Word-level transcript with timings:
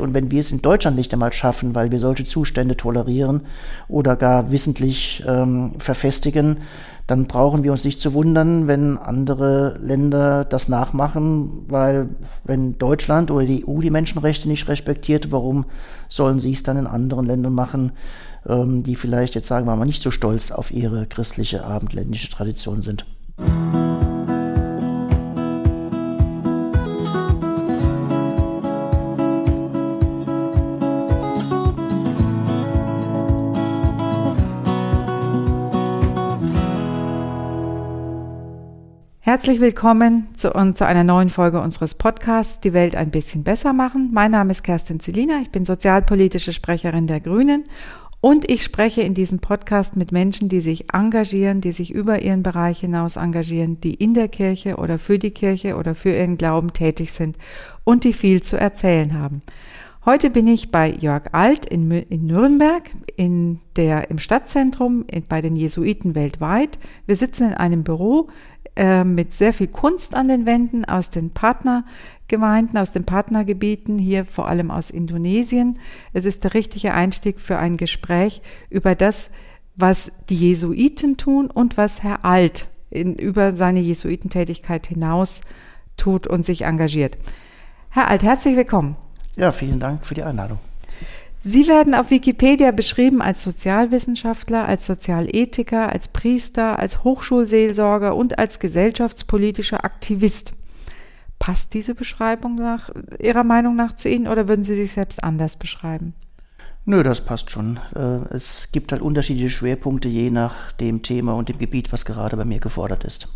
Und 0.00 0.14
wenn 0.14 0.30
wir 0.30 0.40
es 0.40 0.50
in 0.50 0.62
Deutschland 0.62 0.96
nicht 0.96 1.12
einmal 1.12 1.32
schaffen, 1.32 1.74
weil 1.74 1.90
wir 1.90 1.98
solche 1.98 2.24
Zustände 2.24 2.76
tolerieren 2.76 3.42
oder 3.88 4.16
gar 4.16 4.50
wissentlich 4.50 5.22
ähm, 5.26 5.74
verfestigen, 5.78 6.58
dann 7.06 7.26
brauchen 7.26 7.64
wir 7.64 7.72
uns 7.72 7.84
nicht 7.84 7.98
zu 7.98 8.14
wundern, 8.14 8.68
wenn 8.68 8.96
andere 8.96 9.78
Länder 9.82 10.44
das 10.44 10.68
nachmachen, 10.68 11.64
weil 11.68 12.08
wenn 12.44 12.78
Deutschland 12.78 13.32
oder 13.32 13.44
die 13.44 13.66
EU 13.66 13.80
die 13.80 13.90
Menschenrechte 13.90 14.48
nicht 14.48 14.68
respektiert, 14.68 15.32
warum 15.32 15.64
sollen 16.08 16.38
sie 16.38 16.52
es 16.52 16.62
dann 16.62 16.76
in 16.76 16.86
anderen 16.86 17.26
Ländern 17.26 17.52
machen, 17.52 17.92
ähm, 18.46 18.84
die 18.84 18.94
vielleicht 18.94 19.34
jetzt 19.34 19.48
sagen 19.48 19.66
wir 19.66 19.74
mal 19.74 19.86
nicht 19.86 20.02
so 20.02 20.12
stolz 20.12 20.52
auf 20.52 20.70
ihre 20.70 21.06
christliche 21.06 21.64
abendländische 21.64 22.30
Tradition 22.30 22.82
sind. 22.82 23.04
Herzlich 39.40 39.60
willkommen 39.60 40.28
zu, 40.36 40.50
zu 40.74 40.86
einer 40.86 41.02
neuen 41.02 41.30
Folge 41.30 41.62
unseres 41.62 41.94
Podcasts 41.94 42.60
Die 42.60 42.74
Welt 42.74 42.94
ein 42.94 43.10
bisschen 43.10 43.42
besser 43.42 43.72
machen. 43.72 44.10
Mein 44.12 44.32
Name 44.32 44.50
ist 44.50 44.62
Kerstin 44.62 45.00
Zelina, 45.00 45.40
ich 45.40 45.48
bin 45.48 45.64
sozialpolitische 45.64 46.52
Sprecherin 46.52 47.06
der 47.06 47.20
Grünen 47.20 47.64
und 48.20 48.50
ich 48.50 48.62
spreche 48.62 49.00
in 49.00 49.14
diesem 49.14 49.38
Podcast 49.38 49.96
mit 49.96 50.12
Menschen, 50.12 50.50
die 50.50 50.60
sich 50.60 50.92
engagieren, 50.92 51.62
die 51.62 51.72
sich 51.72 51.90
über 51.90 52.20
ihren 52.20 52.42
Bereich 52.42 52.80
hinaus 52.80 53.16
engagieren, 53.16 53.80
die 53.80 53.94
in 53.94 54.12
der 54.12 54.28
Kirche 54.28 54.76
oder 54.76 54.98
für 54.98 55.18
die 55.18 55.30
Kirche 55.30 55.76
oder 55.76 55.94
für 55.94 56.10
ihren 56.10 56.36
Glauben 56.36 56.74
tätig 56.74 57.10
sind 57.12 57.38
und 57.82 58.04
die 58.04 58.12
viel 58.12 58.42
zu 58.42 58.58
erzählen 58.58 59.18
haben. 59.18 59.40
Heute 60.06 60.30
bin 60.30 60.46
ich 60.46 60.70
bei 60.70 60.90
Jörg 60.90 61.24
Alt 61.32 61.66
in, 61.66 61.90
in 61.90 62.24
Nürnberg, 62.24 62.90
in 63.16 63.60
der, 63.76 64.10
im 64.10 64.18
Stadtzentrum, 64.18 65.04
in, 65.10 65.24
bei 65.24 65.42
den 65.42 65.56
Jesuiten 65.56 66.14
weltweit. 66.14 66.78
Wir 67.04 67.16
sitzen 67.16 67.48
in 67.48 67.54
einem 67.54 67.84
Büro, 67.84 68.28
äh, 68.76 69.04
mit 69.04 69.32
sehr 69.32 69.52
viel 69.52 69.68
Kunst 69.68 70.14
an 70.14 70.28
den 70.28 70.46
Wänden 70.46 70.84
aus 70.84 71.10
den 71.10 71.30
Partnergemeinden, 71.30 72.78
aus 72.78 72.92
den 72.92 73.04
Partnergebieten, 73.04 73.98
hier 73.98 74.24
vor 74.24 74.48
allem 74.48 74.70
aus 74.70 74.90
Indonesien. 74.90 75.78
Es 76.12 76.24
ist 76.24 76.44
der 76.44 76.54
richtige 76.54 76.94
Einstieg 76.94 77.40
für 77.40 77.58
ein 77.58 77.76
Gespräch 77.76 78.42
über 78.68 78.94
das, 78.94 79.30
was 79.76 80.12
die 80.28 80.36
Jesuiten 80.36 81.16
tun 81.16 81.50
und 81.50 81.76
was 81.76 82.02
Herr 82.02 82.24
Alt 82.24 82.68
in, 82.90 83.14
über 83.14 83.54
seine 83.54 83.80
Jesuitentätigkeit 83.80 84.86
hinaus 84.86 85.40
tut 85.96 86.26
und 86.26 86.44
sich 86.44 86.62
engagiert. 86.62 87.18
Herr 87.90 88.08
Alt, 88.08 88.22
herzlich 88.22 88.56
willkommen. 88.56 88.96
Ja, 89.36 89.52
vielen 89.52 89.80
Dank 89.80 90.06
für 90.06 90.14
die 90.14 90.22
Einladung. 90.22 90.58
Sie 91.42 91.66
werden 91.68 91.94
auf 91.94 92.10
Wikipedia 92.10 92.70
beschrieben 92.70 93.22
als 93.22 93.42
Sozialwissenschaftler, 93.42 94.68
als 94.68 94.84
Sozialethiker, 94.84 95.90
als 95.90 96.08
Priester, 96.08 96.78
als 96.78 97.02
Hochschulseelsorger 97.02 98.14
und 98.14 98.38
als 98.38 98.58
gesellschaftspolitischer 98.58 99.82
Aktivist. 99.82 100.52
Passt 101.38 101.72
diese 101.72 101.94
Beschreibung 101.94 102.56
nach 102.56 102.90
Ihrer 103.18 103.44
Meinung 103.44 103.74
nach 103.74 103.96
zu 103.96 104.10
Ihnen 104.10 104.28
oder 104.28 104.48
würden 104.48 104.64
Sie 104.64 104.76
sich 104.76 104.92
selbst 104.92 105.24
anders 105.24 105.56
beschreiben? 105.56 106.12
Nö, 106.84 107.02
das 107.02 107.24
passt 107.24 107.50
schon. 107.50 107.80
Äh, 107.94 108.34
es 108.34 108.70
gibt 108.72 108.92
halt 108.92 109.00
unterschiedliche 109.00 109.48
Schwerpunkte 109.48 110.08
je 110.08 110.28
nach 110.28 110.72
dem 110.72 111.02
Thema 111.02 111.32
und 111.32 111.48
dem 111.48 111.58
Gebiet, 111.58 111.90
was 111.90 112.04
gerade 112.04 112.36
bei 112.36 112.44
mir 112.44 112.60
gefordert 112.60 113.04
ist. 113.04 113.28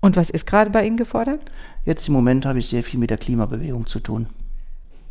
Und 0.00 0.16
was 0.16 0.28
ist 0.28 0.46
gerade 0.46 0.70
bei 0.70 0.86
Ihnen 0.86 0.98
gefordert? 0.98 1.40
Jetzt 1.86 2.08
im 2.08 2.14
Moment 2.14 2.44
habe 2.44 2.58
ich 2.58 2.68
sehr 2.68 2.82
viel 2.82 3.00
mit 3.00 3.08
der 3.08 3.18
Klimabewegung 3.18 3.86
zu 3.86 4.00
tun. 4.00 4.26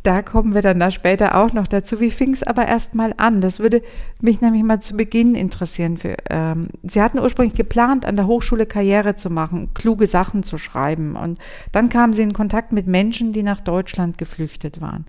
Da 0.02 0.22
kommen 0.22 0.54
wir 0.54 0.62
dann 0.62 0.80
da 0.80 0.90
später 0.90 1.36
auch 1.36 1.52
noch 1.52 1.66
dazu. 1.66 2.00
Wie 2.00 2.10
fing 2.10 2.32
es 2.32 2.42
aber 2.42 2.66
erst 2.66 2.94
mal 2.94 3.12
an? 3.18 3.42
Das 3.42 3.60
würde 3.60 3.82
mich 4.20 4.40
nämlich 4.40 4.62
mal 4.62 4.80
zu 4.80 4.96
Beginn 4.96 5.34
interessieren. 5.34 5.98
Für, 5.98 6.16
ähm, 6.30 6.68
Sie 6.82 7.02
hatten 7.02 7.18
ursprünglich 7.18 7.54
geplant, 7.54 8.06
an 8.06 8.16
der 8.16 8.26
Hochschule 8.26 8.64
Karriere 8.64 9.16
zu 9.16 9.28
machen, 9.28 9.74
kluge 9.74 10.06
Sachen 10.06 10.42
zu 10.42 10.56
schreiben. 10.56 11.16
Und 11.16 11.38
dann 11.72 11.90
kamen 11.90 12.14
Sie 12.14 12.22
in 12.22 12.32
Kontakt 12.32 12.72
mit 12.72 12.86
Menschen, 12.86 13.32
die 13.32 13.42
nach 13.42 13.60
Deutschland 13.60 14.16
geflüchtet 14.16 14.80
waren. 14.80 15.04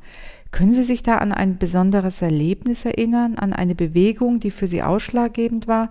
Können 0.51 0.73
Sie 0.73 0.83
sich 0.83 1.01
da 1.01 1.17
an 1.17 1.31
ein 1.31 1.57
besonderes 1.57 2.21
Erlebnis 2.21 2.83
erinnern, 2.83 3.35
an 3.35 3.53
eine 3.53 3.75
Bewegung, 3.75 4.41
die 4.41 4.51
für 4.51 4.67
Sie 4.67 4.83
ausschlaggebend 4.83 5.67
war, 5.67 5.89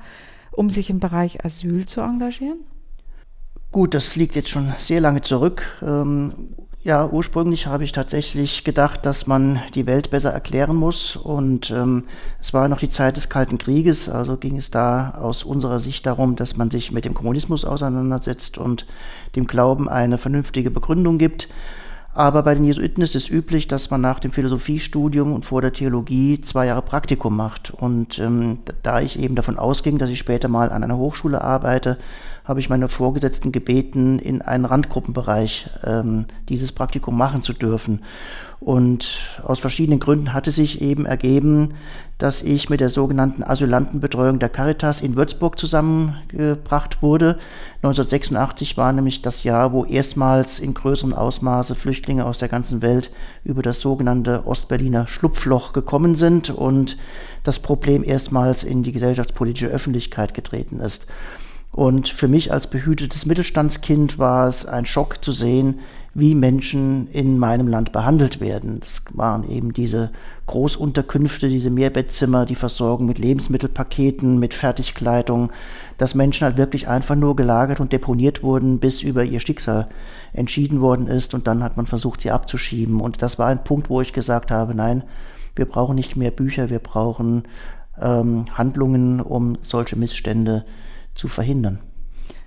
um 0.53 0.69
sich 0.69 0.91
im 0.91 1.01
Bereich 1.01 1.43
Asyl 1.43 1.87
zu 1.87 2.03
engagieren? 2.03 2.59
Gut, 3.73 3.95
das 3.95 4.17
liegt 4.17 4.37
jetzt 4.37 4.51
schon 4.51 4.71
sehr 4.79 5.01
lange 5.01 5.23
zurück. 5.23 5.63
Ähm, 5.81 6.35
ja, 6.83 7.07
ursprünglich 7.07 7.67
habe 7.67 7.85
ich 7.85 7.93
tatsächlich 7.93 8.65
gedacht, 8.65 9.05
dass 9.05 9.27
man 9.27 9.61
die 9.75 9.87
Welt 9.87 10.11
besser 10.11 10.31
erklären 10.31 10.77
muss. 10.77 11.15
Und 11.15 11.71
ähm, 11.71 12.05
es 12.41 12.55
war 12.55 12.69
noch 12.69 12.79
die 12.79 12.89
Zeit 12.89 13.17
des 13.17 13.29
Kalten 13.29 13.59
Krieges, 13.59 14.09
also 14.09 14.39
ging 14.39 14.57
es 14.57 14.71
da 14.71 15.11
aus 15.11 15.45
unserer 15.45 15.79
Sicht 15.79 16.07
darum, 16.07 16.37
dass 16.37 16.57
man 16.57 16.71
sich 16.71 16.91
mit 16.91 17.05
dem 17.05 17.13
Kommunismus 17.13 17.67
auseinandersetzt 17.67 18.57
und 18.57 18.87
dem 19.37 19.47
Glauben 19.47 19.91
eine 19.91 20.17
vernünftige 20.17 20.71
Begründung 20.71 21.19
gibt. 21.19 21.49
Aber 22.13 22.43
bei 22.43 22.55
den 22.55 22.65
Jesuiten 22.65 23.03
ist 23.03 23.15
es 23.15 23.29
üblich, 23.29 23.69
dass 23.69 23.91
man 23.91 24.01
nach 24.01 24.19
dem 24.19 24.33
Philosophiestudium 24.33 25.33
und 25.33 25.45
vor 25.45 25.63
der 25.63 25.73
Theologie 25.73 26.41
zwei 26.41 26.67
Jahre 26.67 26.83
Praktikum 26.83 27.37
macht. 27.37 27.71
Und 27.71 28.19
ähm, 28.19 28.59
da 28.83 29.01
ich 29.01 29.19
eben 29.19 29.37
davon 29.37 29.59
ausging, 29.59 29.99
dass 29.99 30.11
ich 30.11 30.19
später 30.19 30.49
mal 30.49 30.71
an 30.71 30.83
einer 30.83 30.97
Hochschule 30.97 31.41
arbeite, 31.41 31.99
habe 32.51 32.59
ich 32.59 32.69
meine 32.69 32.89
Vorgesetzten 32.89 33.53
gebeten, 33.53 34.19
in 34.19 34.43
einen 34.43 34.65
Randgruppenbereich 34.65 35.71
ähm, 35.85 36.27
dieses 36.49 36.73
Praktikum 36.73 37.17
machen 37.17 37.43
zu 37.43 37.53
dürfen. 37.53 38.01
Und 38.59 39.21
aus 39.45 39.61
verschiedenen 39.61 40.01
Gründen 40.01 40.33
hatte 40.33 40.51
sich 40.51 40.83
eben 40.83 41.07
ergeben, 41.07 41.75
dass 42.19 42.43
ich 42.43 42.69
mit 42.69 42.81
der 42.81 42.91
sogenannten 42.91 43.45
Asylantenbetreuung 43.45 44.41
der 44.41 44.49
Caritas 44.49 45.01
in 45.01 45.15
Würzburg 45.15 45.61
zusammengebracht 45.61 47.03
wurde. 47.03 47.37
1986 47.83 48.77
war 48.77 48.93
nämlich 48.93 49.23
das 49.23 49.45
Jahr, 49.45 49.73
wo 49.73 49.85
erstmals 49.85 50.59
in 50.59 50.75
größerem 50.75 51.15
Ausmaße 51.15 51.77
Flüchtlinge 51.77 52.27
aus 52.27 52.39
der 52.39 52.49
ganzen 52.49 52.83
Welt 52.83 53.13
über 53.45 53.63
das 53.63 53.81
sogenannte 53.81 54.45
Ostberliner 54.45 55.07
Schlupfloch 55.07 55.73
gekommen 55.73 56.17
sind 56.17 56.51
und 56.51 56.99
das 57.45 57.61
Problem 57.61 58.03
erstmals 58.03 58.65
in 58.65 58.83
die 58.83 58.93
gesellschaftspolitische 58.93 59.69
Öffentlichkeit 59.69 60.35
getreten 60.35 60.81
ist. 60.81 61.07
Und 61.73 62.09
für 62.09 62.27
mich 62.27 62.53
als 62.53 62.67
behütetes 62.67 63.27
Mittelstandskind 63.27 64.19
war 64.19 64.49
es 64.49 64.67
ein 64.67 64.87
Schock 64.87 65.25
zu 65.25 65.31
sehen, 65.31 65.79
wie 66.15 66.35
Menschen 66.35 67.07
in 67.13 67.39
meinem 67.39 67.69
Land 67.69 67.93
behandelt 67.93 68.41
werden. 68.41 68.81
Das 68.81 69.05
waren 69.15 69.49
eben 69.49 69.73
diese 69.73 70.11
Großunterkünfte, 70.47 71.49
diese 71.49 71.71
Mehrbettzimmer, 71.71 72.47
die 72.47 72.57
Versorgung 72.57 73.07
mit 73.07 73.19
Lebensmittelpaketen, 73.19 74.41
mit 74.41 74.53
Fertigkleidung, 74.53 75.53
dass 75.99 76.17
Menschen 76.17 76.45
halt 76.45 76.57
wirklich 76.57 76.89
einfach 76.89 77.15
nur 77.15 77.37
gelagert 77.37 77.79
und 77.79 77.93
deponiert 77.93 78.43
wurden, 78.43 78.81
bis 78.81 79.03
über 79.03 79.23
ihr 79.23 79.39
Schicksal 79.39 79.89
entschieden 80.33 80.81
worden 80.81 81.07
ist 81.07 81.35
und 81.35 81.47
dann 81.47 81.63
hat 81.63 81.77
man 81.77 81.87
versucht, 81.87 82.21
sie 82.23 82.33
abzuschieben. 82.33 83.01
Und 83.01 83.23
das 83.23 83.39
war 83.39 83.47
ein 83.47 83.63
Punkt, 83.63 83.89
wo 83.89 84.01
ich 84.01 84.13
gesagt 84.13 84.51
habe, 84.51 84.75
nein, 84.75 85.05
wir 85.55 85.67
brauchen 85.67 85.95
nicht 85.95 86.17
mehr 86.17 86.33
Bücher, 86.33 86.71
wir 86.71 86.81
brauchen 86.81 87.45
ähm, 88.01 88.47
Handlungen, 88.59 89.21
um 89.21 89.59
solche 89.63 89.95
Missstände 89.95 90.65
zu 91.21 91.29
verhindern. 91.29 91.81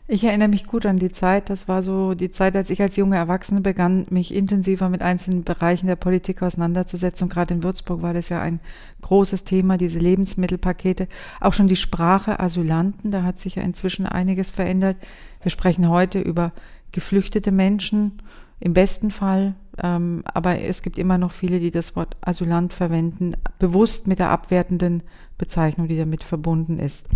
Ich 0.07 0.25
erinnere 0.25 0.50
mich 0.50 0.66
gut 0.66 0.85
an 0.85 0.97
die 0.97 1.11
Zeit. 1.11 1.50
Das 1.50 1.67
war 1.67 1.81
so 1.81 2.13
die 2.13 2.29
Zeit, 2.29 2.57
als 2.57 2.69
ich 2.72 2.81
als 2.81 2.97
junge 2.97 3.16
Erwachsene 3.16 3.61
begann, 3.61 4.06
mich 4.09 4.34
intensiver 4.34 4.89
mit 4.89 5.01
einzelnen 5.01 5.44
Bereichen 5.44 5.88
der 5.88 5.95
Politik 5.95 6.41
auseinanderzusetzen. 6.41 7.25
Und 7.25 7.34
gerade 7.34 7.53
in 7.53 7.63
Würzburg 7.63 8.01
war 8.01 8.13
das 8.13 8.28
ja 8.29 8.41
ein 8.41 8.59
großes 9.01 9.45
Thema, 9.45 9.78
diese 9.78 10.00
Lebensmittelpakete. 10.00 11.07
Auch 11.39 11.53
schon 11.53 11.69
die 11.69 11.78
Sprache 11.78 12.39
Asylanten, 12.39 13.11
da 13.11 13.23
hat 13.23 13.39
sich 13.39 13.56
ja 13.56 13.63
inzwischen 13.63 14.06
einiges 14.06 14.51
verändert. 14.51 14.97
Wir 15.41 15.51
sprechen 15.51 15.88
heute 15.88 16.19
über 16.19 16.51
geflüchtete 16.91 17.51
Menschen, 17.51 18.22
im 18.63 18.74
besten 18.74 19.12
Fall. 19.12 19.56
Ähm, 19.81 20.24
aber 20.25 20.59
es 20.62 20.81
gibt 20.81 20.97
immer 20.97 21.18
noch 21.18 21.31
viele, 21.31 21.59
die 21.59 21.72
das 21.72 21.96
Wort 21.96 22.16
Asylant 22.22 22.74
verwenden, 22.74 23.34
bewusst 23.59 24.08
mit 24.08 24.20
der 24.20 24.29
abwertenden 24.29 25.03
Bezeichnung, 25.38 25.88
die 25.88 25.97
damit 25.97 26.23
verbunden 26.23 26.79
ist. 26.79 27.08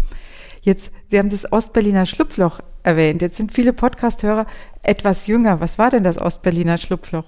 Jetzt, 0.62 0.92
Sie 1.10 1.18
haben 1.18 1.30
das 1.30 1.50
Ostberliner 1.52 2.06
Schlupfloch 2.06 2.60
erwähnt. 2.84 3.22
Jetzt 3.22 3.38
sind 3.38 3.54
viele 3.54 3.72
Podcasthörer 3.72 4.46
etwas 4.82 5.28
jünger. 5.28 5.62
Was 5.62 5.80
war 5.80 5.90
denn 5.90 6.04
das 6.04 6.20
Ostberliner 6.20 6.78
Schlupfloch? 6.78 7.26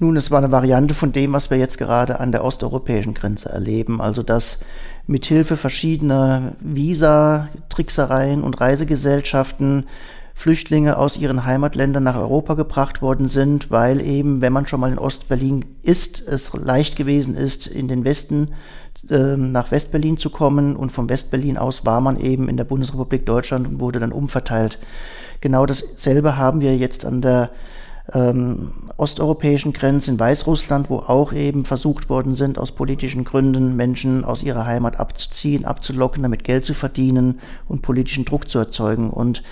Nun, 0.00 0.16
es 0.16 0.32
war 0.32 0.38
eine 0.38 0.50
Variante 0.50 0.94
von 0.94 1.12
dem, 1.12 1.32
was 1.32 1.50
wir 1.50 1.58
jetzt 1.58 1.78
gerade 1.78 2.18
an 2.18 2.32
der 2.32 2.42
osteuropäischen 2.42 3.14
Grenze 3.14 3.50
erleben. 3.50 4.00
Also, 4.00 4.24
dass 4.24 4.64
mithilfe 5.06 5.56
verschiedener 5.56 6.54
Visa, 6.60 7.48
Tricksereien 7.68 8.42
und 8.42 8.60
Reisegesellschaften 8.60 9.86
Flüchtlinge 10.34 10.96
aus 10.96 11.16
ihren 11.16 11.44
Heimatländern 11.44 12.02
nach 12.02 12.16
Europa 12.16 12.54
gebracht 12.54 13.02
worden 13.02 13.28
sind, 13.28 13.70
weil 13.70 14.00
eben, 14.00 14.40
wenn 14.40 14.52
man 14.52 14.66
schon 14.66 14.80
mal 14.80 14.90
in 14.90 14.98
Ostberlin 14.98 15.64
ist, 15.82 16.26
es 16.26 16.52
leicht 16.52 16.96
gewesen 16.96 17.36
ist, 17.36 17.66
in 17.66 17.88
den 17.88 18.04
Westen 18.04 18.54
äh, 19.08 19.36
nach 19.36 19.70
Westberlin 19.70 20.18
zu 20.18 20.30
kommen 20.30 20.76
und 20.76 20.92
von 20.92 21.08
Westberlin 21.08 21.58
aus 21.58 21.84
war 21.84 22.00
man 22.00 22.18
eben 22.18 22.48
in 22.48 22.56
der 22.56 22.64
Bundesrepublik 22.64 23.26
Deutschland 23.26 23.66
und 23.66 23.80
wurde 23.80 24.00
dann 24.00 24.12
umverteilt. 24.12 24.78
Genau 25.40 25.66
dasselbe 25.66 26.36
haben 26.36 26.60
wir 26.60 26.76
jetzt 26.76 27.04
an 27.04 27.20
der 27.20 27.50
ähm, 28.12 28.72
osteuropäischen 28.96 29.72
Grenze 29.72 30.10
in 30.10 30.18
Weißrussland, 30.18 30.90
wo 30.90 30.98
auch 30.98 31.32
eben 31.32 31.64
versucht 31.64 32.08
worden 32.08 32.34
sind, 32.34 32.58
aus 32.58 32.72
politischen 32.72 33.24
Gründen 33.24 33.76
Menschen 33.76 34.24
aus 34.24 34.42
ihrer 34.42 34.66
Heimat 34.66 34.98
abzuziehen, 34.98 35.64
abzulocken, 35.64 36.22
damit 36.22 36.44
Geld 36.44 36.64
zu 36.64 36.74
verdienen 36.74 37.40
und 37.68 37.82
politischen 37.82 38.24
Druck 38.24 38.48
zu 38.48 38.58
erzeugen. 38.58 39.10
Und 39.10 39.42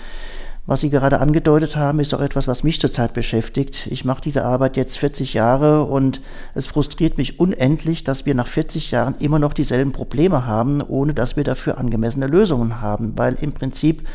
was 0.67 0.81
Sie 0.81 0.91
gerade 0.91 1.19
angedeutet 1.19 1.75
haben, 1.75 1.99
ist 1.99 2.13
auch 2.13 2.21
etwas, 2.21 2.47
was 2.47 2.63
mich 2.63 2.79
zurzeit 2.79 3.13
beschäftigt. 3.13 3.87
Ich 3.89 4.05
mache 4.05 4.21
diese 4.21 4.45
Arbeit 4.45 4.77
jetzt 4.77 4.99
40 4.99 5.33
Jahre 5.33 5.85
und 5.85 6.21
es 6.53 6.67
frustriert 6.67 7.17
mich 7.17 7.39
unendlich, 7.39 8.03
dass 8.03 8.27
wir 8.27 8.35
nach 8.35 8.47
40 8.47 8.91
Jahren 8.91 9.15
immer 9.19 9.39
noch 9.39 9.53
dieselben 9.53 9.91
Probleme 9.91 10.45
haben, 10.45 10.81
ohne 10.81 11.15
dass 11.15 11.35
wir 11.35 11.43
dafür 11.43 11.79
angemessene 11.79 12.27
Lösungen 12.27 12.79
haben. 12.79 13.13
Weil 13.17 13.35
im 13.41 13.53
Prinzip 13.53 14.07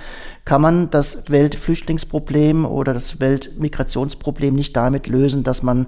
kann 0.44 0.62
man 0.62 0.88
das 0.90 1.28
Weltflüchtlingsproblem 1.30 2.64
oder 2.64 2.94
das 2.94 3.18
Weltmigrationsproblem 3.18 4.54
nicht 4.54 4.76
damit 4.76 5.08
lösen, 5.08 5.42
dass 5.42 5.64
man 5.64 5.86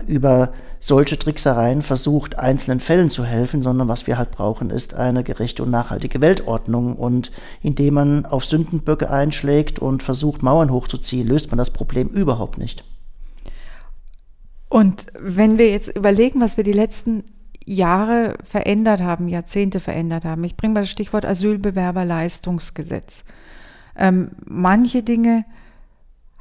über 0.00 0.52
solche 0.78 1.18
Tricksereien 1.18 1.82
versucht, 1.82 2.38
einzelnen 2.38 2.80
Fällen 2.80 3.10
zu 3.10 3.24
helfen, 3.24 3.62
sondern 3.62 3.88
was 3.88 4.06
wir 4.06 4.18
halt 4.18 4.32
brauchen, 4.32 4.70
ist 4.70 4.94
eine 4.94 5.22
gerechte 5.22 5.62
und 5.62 5.70
nachhaltige 5.70 6.20
Weltordnung. 6.20 6.96
Und 6.96 7.30
indem 7.62 7.94
man 7.94 8.26
auf 8.26 8.44
Sündenböcke 8.44 9.10
einschlägt 9.10 9.78
und 9.78 10.02
versucht, 10.02 10.42
Mauern 10.42 10.70
hochzuziehen, 10.70 11.28
löst 11.28 11.50
man 11.50 11.58
das 11.58 11.70
Problem 11.70 12.08
überhaupt 12.08 12.58
nicht. 12.58 12.84
Und 14.68 15.06
wenn 15.18 15.58
wir 15.58 15.70
jetzt 15.70 15.94
überlegen, 15.94 16.40
was 16.40 16.56
wir 16.56 16.64
die 16.64 16.72
letzten 16.72 17.24
Jahre 17.64 18.36
verändert 18.42 19.02
haben, 19.02 19.28
Jahrzehnte 19.28 19.80
verändert 19.80 20.24
haben, 20.24 20.42
ich 20.44 20.56
bringe 20.56 20.74
mal 20.74 20.80
das 20.80 20.90
Stichwort 20.90 21.24
Asylbewerberleistungsgesetz. 21.24 23.24
Ähm, 23.96 24.32
manche 24.44 25.02
Dinge 25.02 25.44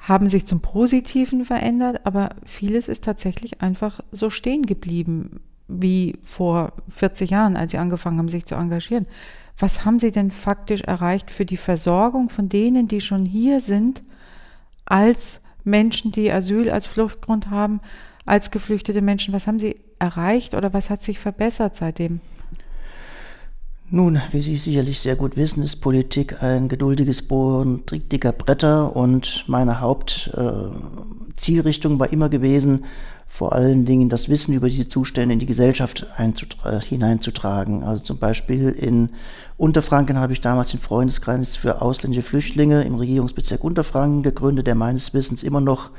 haben 0.01 0.27
sich 0.27 0.45
zum 0.45 0.61
Positiven 0.61 1.45
verändert, 1.45 2.01
aber 2.05 2.29
vieles 2.45 2.87
ist 2.87 3.03
tatsächlich 3.03 3.61
einfach 3.61 3.99
so 4.11 4.29
stehen 4.29 4.63
geblieben 4.63 5.41
wie 5.67 6.17
vor 6.23 6.73
40 6.89 7.29
Jahren, 7.29 7.55
als 7.55 7.71
Sie 7.71 7.77
angefangen 7.77 8.17
haben, 8.17 8.27
sich 8.27 8.45
zu 8.45 8.55
engagieren. 8.55 9.05
Was 9.57 9.85
haben 9.85 9.99
Sie 9.99 10.11
denn 10.11 10.31
faktisch 10.31 10.81
erreicht 10.81 11.29
für 11.29 11.45
die 11.45 11.57
Versorgung 11.57 12.29
von 12.29 12.49
denen, 12.49 12.87
die 12.87 12.99
schon 12.99 13.25
hier 13.25 13.59
sind, 13.59 14.03
als 14.85 15.39
Menschen, 15.63 16.11
die 16.11 16.31
Asyl 16.31 16.71
als 16.71 16.87
Fluchtgrund 16.87 17.51
haben, 17.51 17.79
als 18.25 18.49
geflüchtete 18.49 19.01
Menschen? 19.01 19.33
Was 19.33 19.45
haben 19.45 19.59
Sie 19.59 19.79
erreicht 19.99 20.55
oder 20.55 20.73
was 20.73 20.89
hat 20.89 21.03
sich 21.03 21.19
verbessert 21.19 21.75
seitdem? 21.75 22.21
Nun, 23.93 24.21
wie 24.31 24.41
Sie 24.41 24.55
sicherlich 24.55 25.01
sehr 25.01 25.17
gut 25.17 25.35
wissen, 25.35 25.63
ist 25.63 25.81
Politik 25.81 26.41
ein 26.41 26.69
geduldiges 26.69 27.27
Bohren 27.27 27.83
dicker 27.91 28.31
Bretter 28.31 28.95
und 28.95 29.43
meine 29.47 29.81
Hauptzielrichtung 29.81 31.95
äh, 31.95 31.99
war 31.99 32.13
immer 32.13 32.29
gewesen, 32.29 32.85
vor 33.27 33.51
allen 33.51 33.83
Dingen 33.83 34.07
das 34.07 34.29
Wissen 34.29 34.53
über 34.53 34.69
diese 34.69 34.87
Zustände 34.87 35.33
in 35.33 35.39
die 35.39 35.45
Gesellschaft 35.45 36.07
hineinzutragen. 36.87 37.83
Also 37.83 38.03
zum 38.03 38.17
Beispiel 38.17 38.69
in 38.69 39.09
Unterfranken 39.57 40.17
habe 40.17 40.33
ich 40.33 40.41
damals 40.41 40.71
den 40.71 40.79
Freundeskreis 40.79 41.57
für 41.57 41.81
ausländische 41.81 42.25
Flüchtlinge 42.25 42.83
im 42.83 42.95
Regierungsbezirk 42.95 43.61
Unterfranken 43.63 44.23
gegründet, 44.23 44.67
der 44.67 44.75
meines 44.75 45.13
Wissens 45.13 45.43
immer 45.43 45.59
noch 45.59 45.89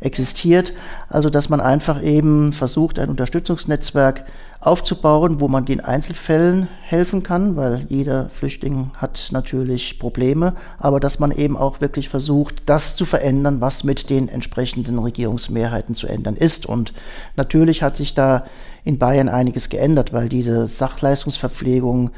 existiert. 0.00 0.72
Also 1.08 1.30
dass 1.30 1.48
man 1.48 1.60
einfach 1.60 2.02
eben 2.02 2.52
versucht, 2.52 2.98
ein 2.98 3.08
Unterstützungsnetzwerk 3.08 4.24
aufzubauen, 4.66 5.40
wo 5.40 5.46
man 5.46 5.64
den 5.64 5.80
Einzelfällen 5.80 6.66
helfen 6.82 7.22
kann, 7.22 7.54
weil 7.54 7.86
jeder 7.88 8.28
Flüchtling 8.28 8.90
hat 8.96 9.28
natürlich 9.30 10.00
Probleme, 10.00 10.54
aber 10.78 10.98
dass 10.98 11.20
man 11.20 11.30
eben 11.30 11.56
auch 11.56 11.80
wirklich 11.80 12.08
versucht, 12.08 12.62
das 12.66 12.96
zu 12.96 13.04
verändern, 13.04 13.60
was 13.60 13.84
mit 13.84 14.10
den 14.10 14.28
entsprechenden 14.28 14.98
Regierungsmehrheiten 14.98 15.94
zu 15.94 16.08
ändern 16.08 16.34
ist. 16.34 16.66
Und 16.66 16.92
natürlich 17.36 17.84
hat 17.84 17.96
sich 17.96 18.14
da 18.14 18.44
in 18.82 18.98
Bayern 18.98 19.28
einiges 19.28 19.68
geändert, 19.68 20.12
weil 20.12 20.28
diese 20.28 20.66
Sachleistungsverpflegung 20.66 22.10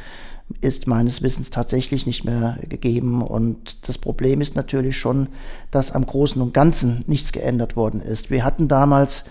ist 0.62 0.86
meines 0.86 1.22
Wissens 1.22 1.50
tatsächlich 1.50 2.06
nicht 2.06 2.24
mehr 2.24 2.56
gegeben. 2.66 3.20
Und 3.20 3.76
das 3.86 3.98
Problem 3.98 4.40
ist 4.40 4.56
natürlich 4.56 4.96
schon, 4.96 5.28
dass 5.70 5.92
am 5.92 6.06
Großen 6.06 6.40
und 6.40 6.54
Ganzen 6.54 7.04
nichts 7.08 7.32
geändert 7.32 7.76
worden 7.76 8.00
ist. 8.00 8.30
Wir 8.30 8.42
hatten 8.42 8.68
damals 8.68 9.26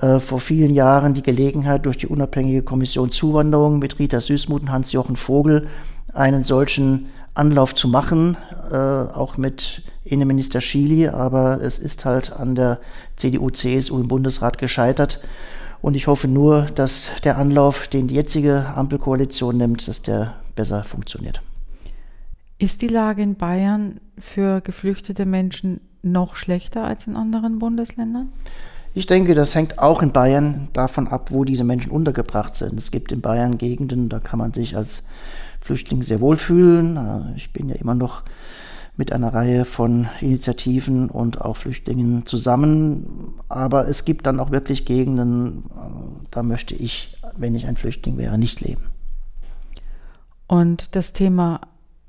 äh, 0.00 0.20
vor 0.20 0.40
vielen 0.40 0.74
Jahren 0.74 1.14
die 1.14 1.22
Gelegenheit, 1.22 1.84
durch 1.84 1.98
die 1.98 2.06
unabhängige 2.06 2.62
Kommission 2.62 3.10
Zuwanderung 3.10 3.78
mit 3.78 3.98
Rita 3.98 4.20
Süßmuth 4.20 4.62
und 4.62 4.72
Hans-Jochen 4.72 5.16
Vogel 5.16 5.68
einen 6.12 6.44
solchen 6.44 7.06
Anlauf 7.34 7.74
zu 7.74 7.88
machen, 7.88 8.36
äh, 8.70 8.76
auch 8.76 9.36
mit 9.36 9.82
Innenminister 10.04 10.60
Schily, 10.60 11.08
aber 11.08 11.60
es 11.60 11.78
ist 11.78 12.04
halt 12.04 12.32
an 12.32 12.54
der 12.54 12.78
CDU-CSU 13.16 14.00
im 14.00 14.08
Bundesrat 14.08 14.58
gescheitert. 14.58 15.20
Und 15.80 15.94
ich 15.94 16.06
hoffe 16.06 16.28
nur, 16.28 16.62
dass 16.74 17.10
der 17.24 17.38
Anlauf, 17.38 17.88
den 17.88 18.08
die 18.08 18.14
jetzige 18.14 18.66
Ampelkoalition 18.74 19.56
nimmt, 19.56 19.86
dass 19.86 20.02
der 20.02 20.34
besser 20.56 20.82
funktioniert. 20.82 21.40
Ist 22.58 22.82
die 22.82 22.88
Lage 22.88 23.22
in 23.22 23.36
Bayern 23.36 24.00
für 24.18 24.60
geflüchtete 24.60 25.24
Menschen 25.24 25.80
noch 26.02 26.34
schlechter 26.34 26.84
als 26.84 27.06
in 27.06 27.16
anderen 27.16 27.58
Bundesländern? 27.60 28.32
Ich 28.94 29.06
denke, 29.06 29.34
das 29.34 29.54
hängt 29.54 29.78
auch 29.78 30.02
in 30.02 30.12
Bayern 30.12 30.68
davon 30.72 31.08
ab, 31.08 31.30
wo 31.30 31.44
diese 31.44 31.64
Menschen 31.64 31.92
untergebracht 31.92 32.54
sind. 32.54 32.78
Es 32.78 32.90
gibt 32.90 33.12
in 33.12 33.20
Bayern 33.20 33.58
Gegenden, 33.58 34.08
da 34.08 34.18
kann 34.18 34.38
man 34.38 34.52
sich 34.52 34.76
als 34.76 35.04
Flüchtling 35.60 36.02
sehr 36.02 36.20
wohl 36.20 36.36
fühlen. 36.36 36.96
Äh, 36.96 37.36
ich 37.36 37.52
bin 37.52 37.68
ja 37.68 37.76
immer 37.76 37.94
noch 37.94 38.22
mit 38.96 39.12
einer 39.12 39.32
Reihe 39.32 39.64
von 39.64 40.08
Initiativen 40.20 41.08
und 41.08 41.40
auch 41.40 41.56
Flüchtlingen 41.56 42.26
zusammen. 42.26 43.34
Aber 43.48 43.86
es 43.86 44.04
gibt 44.04 44.26
dann 44.26 44.40
auch 44.40 44.50
wirklich 44.50 44.84
Gegenden, 44.84 45.64
äh, 45.66 46.26
da 46.30 46.42
möchte 46.42 46.74
ich, 46.74 47.16
wenn 47.36 47.54
ich 47.54 47.66
ein 47.66 47.76
Flüchtling 47.76 48.16
wäre, 48.16 48.38
nicht 48.38 48.60
leben. 48.60 48.82
Und 50.48 50.96
das 50.96 51.12
Thema 51.12 51.60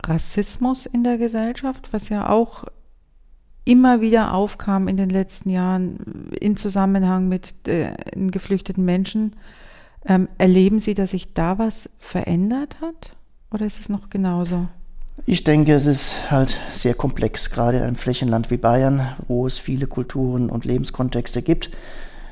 Rassismus 0.02 0.86
in 0.86 1.04
der 1.04 1.18
Gesellschaft, 1.18 1.90
was 1.92 2.10
ja 2.10 2.30
auch 2.30 2.66
immer 3.70 4.02
wieder 4.02 4.34
aufkam 4.34 4.88
in 4.88 4.98
den 4.98 5.10
letzten 5.10 5.52
Jahren 5.52 6.32
in 6.40 6.58
Zusammenhang 6.58 7.30
mit 7.30 7.54
äh, 7.68 7.92
geflüchteten 8.16 8.84
Menschen. 8.84 9.36
Ähm, 10.06 10.28
erleben 10.40 10.80
Sie, 10.80 10.96
dass 10.96 11.12
sich 11.12 11.34
da 11.34 11.60
was 11.60 11.88
verändert 12.00 12.82
hat 12.82 13.16
oder 13.52 13.68
ist 13.68 13.80
es 13.80 13.88
noch 13.88 14.10
genauso? 14.10 14.68
Ich 15.28 15.44
denke, 15.44 15.74
es 15.74 15.86
ist 15.86 16.32
halt 16.32 16.58
sehr 16.72 16.96
komplex, 16.96 17.52
gerade 17.52 17.78
in 17.78 17.84
einem 17.84 17.96
Flächenland 17.96 18.50
wie 18.50 18.58
Bayern, 18.58 19.08
wo 19.28 19.46
es 19.46 19.60
viele 19.60 19.86
Kulturen 19.86 20.50
und 20.50 20.66
Lebenskontexte 20.66 21.44
gibt. 21.44 21.70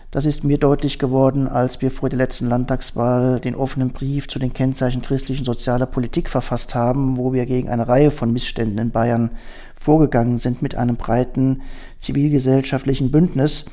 Das 0.09 0.25
ist 0.25 0.45
mir 0.45 0.57
deutlich 0.57 0.99
geworden, 0.99 1.49
als 1.49 1.81
wir 1.81 1.91
vor 1.91 2.07
der 2.07 2.17
letzten 2.17 2.47
Landtagswahl 2.47 3.39
den 3.39 3.55
offenen 3.55 3.91
Brief 3.91 4.29
zu 4.29 4.39
den 4.39 4.53
Kennzeichen 4.53 5.01
christlichen 5.01 5.43
sozialer 5.43 5.85
Politik 5.85 6.29
verfasst 6.29 6.75
haben, 6.75 7.17
wo 7.17 7.33
wir 7.33 7.45
gegen 7.45 7.69
eine 7.69 7.87
Reihe 7.89 8.09
von 8.09 8.31
Missständen 8.31 8.77
in 8.77 8.91
Bayern 8.91 9.31
vorgegangen 9.77 10.37
sind 10.37 10.61
mit 10.61 10.75
einem 10.75 10.95
breiten 10.95 11.61
zivilgesellschaftlichen 11.99 13.11
Bündnis. 13.11 13.65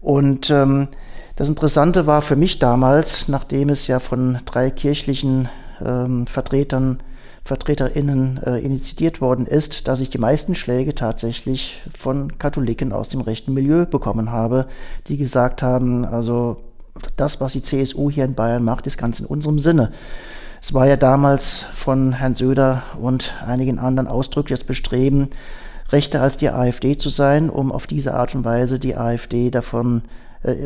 Und 0.00 0.50
ähm, 0.50 0.88
das 1.36 1.48
Interessante 1.48 2.06
war 2.06 2.22
für 2.22 2.36
mich 2.36 2.58
damals, 2.58 3.28
nachdem 3.28 3.68
es 3.68 3.86
ja 3.86 3.98
von 3.98 4.38
drei 4.46 4.70
kirchlichen 4.70 5.48
ähm, 5.84 6.26
Vertretern 6.26 7.02
VertreterInnen 7.44 8.40
äh, 8.44 8.58
initiiert 8.58 9.20
worden 9.20 9.46
ist, 9.46 9.86
dass 9.88 10.00
ich 10.00 10.10
die 10.10 10.18
meisten 10.18 10.54
Schläge 10.54 10.94
tatsächlich 10.94 11.82
von 11.96 12.38
Katholiken 12.38 12.92
aus 12.92 13.08
dem 13.10 13.20
rechten 13.20 13.52
Milieu 13.52 13.84
bekommen 13.84 14.30
habe, 14.30 14.66
die 15.08 15.16
gesagt 15.16 15.62
haben, 15.62 16.04
also 16.04 16.56
das, 17.16 17.40
was 17.40 17.52
die 17.52 17.62
CSU 17.62 18.10
hier 18.10 18.24
in 18.24 18.34
Bayern 18.34 18.64
macht, 18.64 18.86
ist 18.86 18.98
ganz 18.98 19.20
in 19.20 19.26
unserem 19.26 19.58
Sinne. 19.58 19.92
Es 20.62 20.72
war 20.72 20.86
ja 20.86 20.96
damals 20.96 21.66
von 21.74 22.14
Herrn 22.14 22.34
Söder 22.34 22.82
und 22.98 23.34
einigen 23.46 23.78
anderen 23.78 24.08
ausdrücklich 24.08 24.58
das 24.58 24.66
Bestreben, 24.66 25.28
rechter 25.90 26.22
als 26.22 26.38
die 26.38 26.48
AfD 26.48 26.96
zu 26.96 27.10
sein, 27.10 27.50
um 27.50 27.70
auf 27.70 27.86
diese 27.86 28.14
Art 28.14 28.34
und 28.34 28.44
Weise 28.44 28.78
die 28.78 28.96
AfD 28.96 29.50
davon 29.50 30.02
äh, 30.42 30.56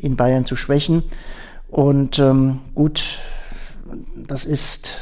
in 0.00 0.16
Bayern 0.16 0.46
zu 0.46 0.56
schwächen. 0.56 1.04
Und 1.68 2.18
ähm, 2.18 2.58
gut, 2.74 3.04
das 4.26 4.44
ist 4.44 4.98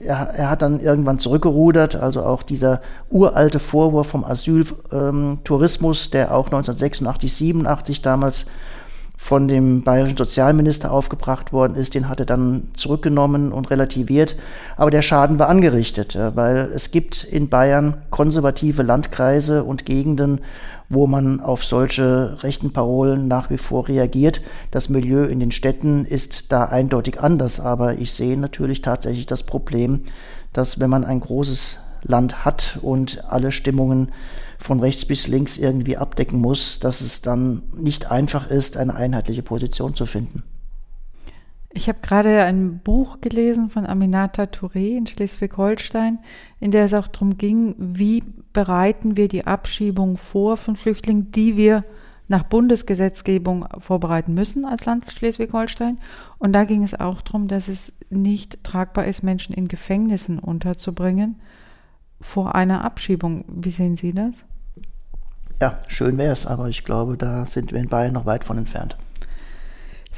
er, 0.00 0.30
er, 0.34 0.50
hat 0.50 0.62
dann 0.62 0.80
irgendwann 0.80 1.18
zurückgerudert, 1.18 1.96
also 1.96 2.22
auch 2.24 2.42
dieser 2.42 2.80
uralte 3.10 3.58
Vorwurf 3.58 4.08
vom 4.08 4.24
Asyltourismus, 4.24 6.06
ähm, 6.06 6.10
der 6.12 6.34
auch 6.34 6.46
1986, 6.46 7.32
87 7.32 8.02
damals 8.02 8.46
von 9.20 9.48
dem 9.48 9.82
bayerischen 9.82 10.16
Sozialminister 10.16 10.92
aufgebracht 10.92 11.52
worden 11.52 11.76
ist, 11.76 11.94
den 11.94 12.08
hat 12.08 12.20
er 12.20 12.26
dann 12.26 12.70
zurückgenommen 12.74 13.52
und 13.52 13.68
relativiert. 13.68 14.36
Aber 14.76 14.92
der 14.92 15.02
Schaden 15.02 15.40
war 15.40 15.48
angerichtet, 15.48 16.16
weil 16.34 16.70
es 16.72 16.92
gibt 16.92 17.24
in 17.24 17.48
Bayern 17.48 17.96
konservative 18.10 18.84
Landkreise 18.84 19.64
und 19.64 19.84
Gegenden, 19.84 20.40
wo 20.88 21.06
man 21.06 21.40
auf 21.40 21.64
solche 21.64 22.42
rechten 22.42 22.72
Parolen 22.72 23.28
nach 23.28 23.50
wie 23.50 23.58
vor 23.58 23.88
reagiert. 23.88 24.40
Das 24.70 24.88
Milieu 24.88 25.24
in 25.24 25.40
den 25.40 25.50
Städten 25.50 26.04
ist 26.04 26.50
da 26.50 26.64
eindeutig 26.64 27.20
anders, 27.20 27.60
aber 27.60 27.98
ich 27.98 28.12
sehe 28.12 28.38
natürlich 28.38 28.80
tatsächlich 28.80 29.26
das 29.26 29.42
Problem, 29.42 30.04
dass 30.52 30.80
wenn 30.80 30.90
man 30.90 31.04
ein 31.04 31.20
großes 31.20 31.80
Land 32.02 32.44
hat 32.44 32.78
und 32.80 33.24
alle 33.28 33.52
Stimmungen 33.52 34.12
von 34.58 34.80
rechts 34.80 35.04
bis 35.04 35.28
links 35.28 35.58
irgendwie 35.58 35.96
abdecken 35.96 36.40
muss, 36.40 36.80
dass 36.80 37.00
es 37.00 37.22
dann 37.22 37.62
nicht 37.74 38.10
einfach 38.10 38.50
ist, 38.50 38.76
eine 38.76 38.94
einheitliche 38.94 39.42
Position 39.42 39.94
zu 39.94 40.06
finden. 40.06 40.42
Ich 41.70 41.88
habe 41.88 41.98
gerade 42.00 42.44
ein 42.44 42.78
Buch 42.78 43.20
gelesen 43.20 43.68
von 43.68 43.84
Aminata 43.84 44.44
Touré 44.44 44.96
in 44.96 45.06
Schleswig-Holstein, 45.06 46.18
in 46.60 46.70
der 46.70 46.86
es 46.86 46.94
auch 46.94 47.08
darum 47.08 47.36
ging, 47.36 47.74
wie 47.78 48.22
bereiten 48.52 49.16
wir 49.16 49.28
die 49.28 49.46
Abschiebung 49.46 50.16
vor 50.16 50.56
von 50.56 50.76
Flüchtlingen, 50.76 51.30
die 51.30 51.56
wir 51.56 51.84
nach 52.26 52.42
Bundesgesetzgebung 52.42 53.66
vorbereiten 53.78 54.34
müssen 54.34 54.64
als 54.64 54.84
Land 54.84 55.10
Schleswig-Holstein. 55.10 55.98
Und 56.38 56.52
da 56.52 56.64
ging 56.64 56.82
es 56.82 56.98
auch 56.98 57.22
darum, 57.22 57.48
dass 57.48 57.68
es 57.68 57.92
nicht 58.10 58.64
tragbar 58.64 59.06
ist, 59.06 59.22
Menschen 59.22 59.54
in 59.54 59.68
Gefängnissen 59.68 60.38
unterzubringen 60.38 61.40
vor 62.20 62.54
einer 62.54 62.84
Abschiebung. 62.84 63.44
Wie 63.48 63.70
sehen 63.70 63.96
Sie 63.96 64.12
das? 64.12 64.44
Ja, 65.60 65.78
schön 65.88 66.16
wäre 66.18 66.32
es, 66.32 66.46
aber 66.46 66.68
ich 66.68 66.84
glaube, 66.84 67.16
da 67.16 67.44
sind 67.46 67.72
wir 67.72 67.80
in 67.80 67.88
Bayern 67.88 68.12
noch 68.12 68.26
weit 68.26 68.44
von 68.44 68.58
entfernt. 68.58 68.96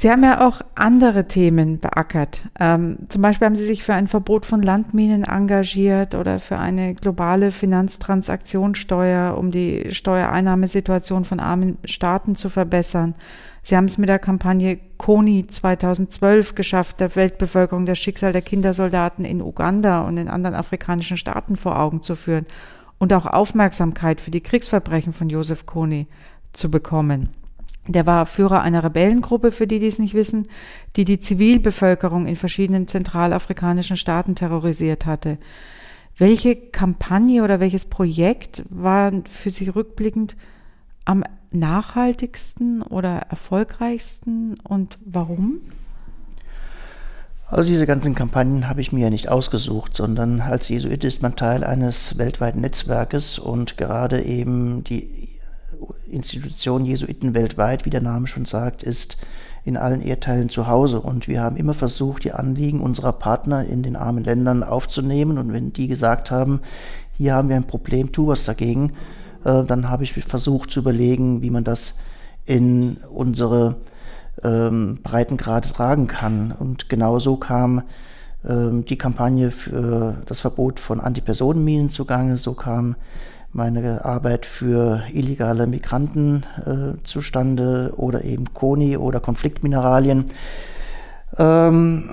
Sie 0.01 0.09
haben 0.09 0.23
ja 0.23 0.47
auch 0.47 0.61
andere 0.73 1.27
Themen 1.27 1.79
beackert. 1.79 2.41
Ähm, 2.59 2.97
zum 3.09 3.21
Beispiel 3.21 3.45
haben 3.45 3.55
Sie 3.55 3.67
sich 3.67 3.83
für 3.83 3.93
ein 3.93 4.07
Verbot 4.07 4.47
von 4.47 4.63
Landminen 4.63 5.23
engagiert 5.23 6.15
oder 6.15 6.39
für 6.39 6.57
eine 6.57 6.95
globale 6.95 7.51
Finanztransaktionssteuer, 7.51 9.37
um 9.37 9.51
die 9.51 9.93
Steuereinnahmesituation 9.93 11.23
von 11.23 11.39
armen 11.39 11.77
Staaten 11.85 12.35
zu 12.35 12.49
verbessern. 12.49 13.13
Sie 13.61 13.77
haben 13.77 13.85
es 13.85 13.99
mit 13.99 14.09
der 14.09 14.17
Kampagne 14.17 14.79
Koni 14.97 15.45
2012 15.45 16.55
geschafft, 16.55 16.99
der 16.99 17.15
Weltbevölkerung 17.15 17.85
das 17.85 17.99
Schicksal 17.99 18.33
der 18.33 18.41
Kindersoldaten 18.41 19.23
in 19.23 19.39
Uganda 19.39 20.01
und 20.01 20.17
in 20.17 20.29
anderen 20.29 20.55
afrikanischen 20.55 21.17
Staaten 21.17 21.57
vor 21.57 21.79
Augen 21.79 22.01
zu 22.01 22.15
führen 22.15 22.47
und 22.97 23.13
auch 23.13 23.27
Aufmerksamkeit 23.27 24.19
für 24.19 24.31
die 24.31 24.41
Kriegsverbrechen 24.41 25.13
von 25.13 25.29
Josef 25.29 25.67
Kony 25.67 26.07
zu 26.53 26.71
bekommen. 26.71 27.29
Der 27.91 28.05
war 28.05 28.25
Führer 28.25 28.61
einer 28.61 28.83
Rebellengruppe, 28.83 29.51
für 29.51 29.67
die, 29.67 29.79
die 29.79 29.87
es 29.87 29.99
nicht 29.99 30.13
wissen, 30.13 30.47
die 30.95 31.05
die 31.05 31.19
Zivilbevölkerung 31.19 32.25
in 32.25 32.35
verschiedenen 32.35 32.87
zentralafrikanischen 32.87 33.97
Staaten 33.97 34.35
terrorisiert 34.35 35.05
hatte. 35.05 35.37
Welche 36.17 36.55
Kampagne 36.55 37.43
oder 37.43 37.59
welches 37.59 37.85
Projekt 37.85 38.63
war 38.69 39.11
für 39.29 39.49
Sie 39.49 39.69
rückblickend 39.69 40.35
am 41.05 41.23
nachhaltigsten 41.51 42.81
oder 42.81 43.23
erfolgreichsten 43.29 44.55
und 44.63 44.99
warum? 45.05 45.61
Also 47.47 47.67
diese 47.67 47.85
ganzen 47.85 48.15
Kampagnen 48.15 48.69
habe 48.69 48.79
ich 48.79 48.93
mir 48.93 49.01
ja 49.01 49.09
nicht 49.09 49.27
ausgesucht, 49.27 49.97
sondern 49.97 50.39
als 50.39 50.69
Jesuit 50.69 51.03
ist 51.03 51.21
man 51.21 51.35
Teil 51.35 51.65
eines 51.65 52.17
weltweiten 52.17 52.61
Netzwerkes 52.61 53.39
und 53.39 53.77
gerade 53.77 54.23
eben 54.23 54.85
die 54.85 55.30
Institution 56.11 56.85
Jesuiten 56.85 57.33
weltweit, 57.33 57.85
wie 57.85 57.89
der 57.89 58.01
Name 58.01 58.27
schon 58.27 58.45
sagt, 58.45 58.83
ist 58.83 59.17
in 59.63 59.77
allen 59.77 60.01
Erdteilen 60.01 60.49
zu 60.49 60.67
Hause. 60.67 60.99
Und 61.01 61.27
wir 61.27 61.41
haben 61.41 61.57
immer 61.57 61.73
versucht, 61.73 62.23
die 62.23 62.33
Anliegen 62.33 62.81
unserer 62.81 63.13
Partner 63.13 63.63
in 63.65 63.83
den 63.83 63.95
armen 63.95 64.23
Ländern 64.23 64.63
aufzunehmen. 64.63 65.37
Und 65.37 65.53
wenn 65.53 65.73
die 65.73 65.87
gesagt 65.87 66.31
haben, 66.31 66.61
hier 67.17 67.35
haben 67.35 67.49
wir 67.49 67.55
ein 67.55 67.67
Problem, 67.67 68.11
tu 68.11 68.27
was 68.27 68.43
dagegen, 68.43 68.93
äh, 69.43 69.63
dann 69.63 69.89
habe 69.89 70.03
ich 70.03 70.13
versucht 70.13 70.71
zu 70.71 70.79
überlegen, 70.79 71.41
wie 71.41 71.51
man 71.51 71.63
das 71.63 71.99
in 72.45 72.97
unsere 73.13 73.77
ähm, 74.43 74.99
Breitengrade 75.03 75.69
tragen 75.71 76.07
kann. 76.07 76.51
Und 76.51 76.89
genau 76.89 77.19
so 77.19 77.37
kam 77.37 77.83
ähm, 78.47 78.85
die 78.85 78.97
Kampagne 78.97 79.51
für 79.51 80.17
das 80.25 80.39
Verbot 80.39 80.79
von 80.79 80.99
Antipersonenminen 80.99 81.89
zugange. 81.89 82.37
So 82.37 82.53
kam 82.53 82.95
meine 83.53 84.05
Arbeit 84.05 84.45
für 84.45 85.03
illegale 85.11 85.67
Migranten 85.67 86.45
äh, 86.65 87.03
zustande 87.03 87.93
oder 87.97 88.23
eben 88.23 88.53
Koni 88.53 88.97
oder 88.97 89.19
Konfliktmineralien. 89.19 90.25
Ähm, 91.37 92.09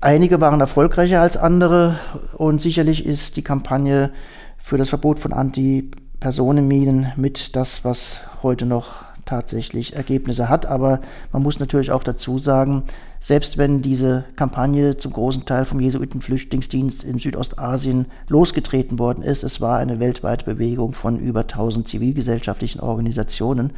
einige 0.00 0.40
waren 0.40 0.60
erfolgreicher 0.60 1.22
als 1.22 1.36
andere 1.36 1.98
und 2.36 2.60
sicherlich 2.60 3.06
ist 3.06 3.36
die 3.36 3.42
Kampagne 3.42 4.10
für 4.58 4.76
das 4.76 4.90
Verbot 4.90 5.18
von 5.18 5.32
Antipersonenminen 5.32 7.12
mit 7.16 7.56
das, 7.56 7.84
was 7.84 8.20
heute 8.42 8.66
noch 8.66 9.05
tatsächlich 9.26 9.94
Ergebnisse 9.94 10.48
hat. 10.48 10.64
Aber 10.64 11.00
man 11.32 11.42
muss 11.42 11.60
natürlich 11.60 11.90
auch 11.90 12.02
dazu 12.02 12.38
sagen, 12.38 12.84
selbst 13.20 13.58
wenn 13.58 13.82
diese 13.82 14.24
Kampagne 14.36 14.96
zum 14.96 15.12
großen 15.12 15.44
Teil 15.44 15.66
vom 15.66 15.80
Jesuitenflüchtlingsdienst 15.80 17.04
in 17.04 17.18
Südostasien 17.18 18.06
losgetreten 18.28 18.98
worden 18.98 19.22
ist, 19.22 19.42
es 19.44 19.60
war 19.60 19.78
eine 19.78 20.00
weltweite 20.00 20.46
Bewegung 20.46 20.94
von 20.94 21.18
über 21.18 21.40
1000 21.40 21.86
zivilgesellschaftlichen 21.86 22.80
Organisationen. 22.80 23.72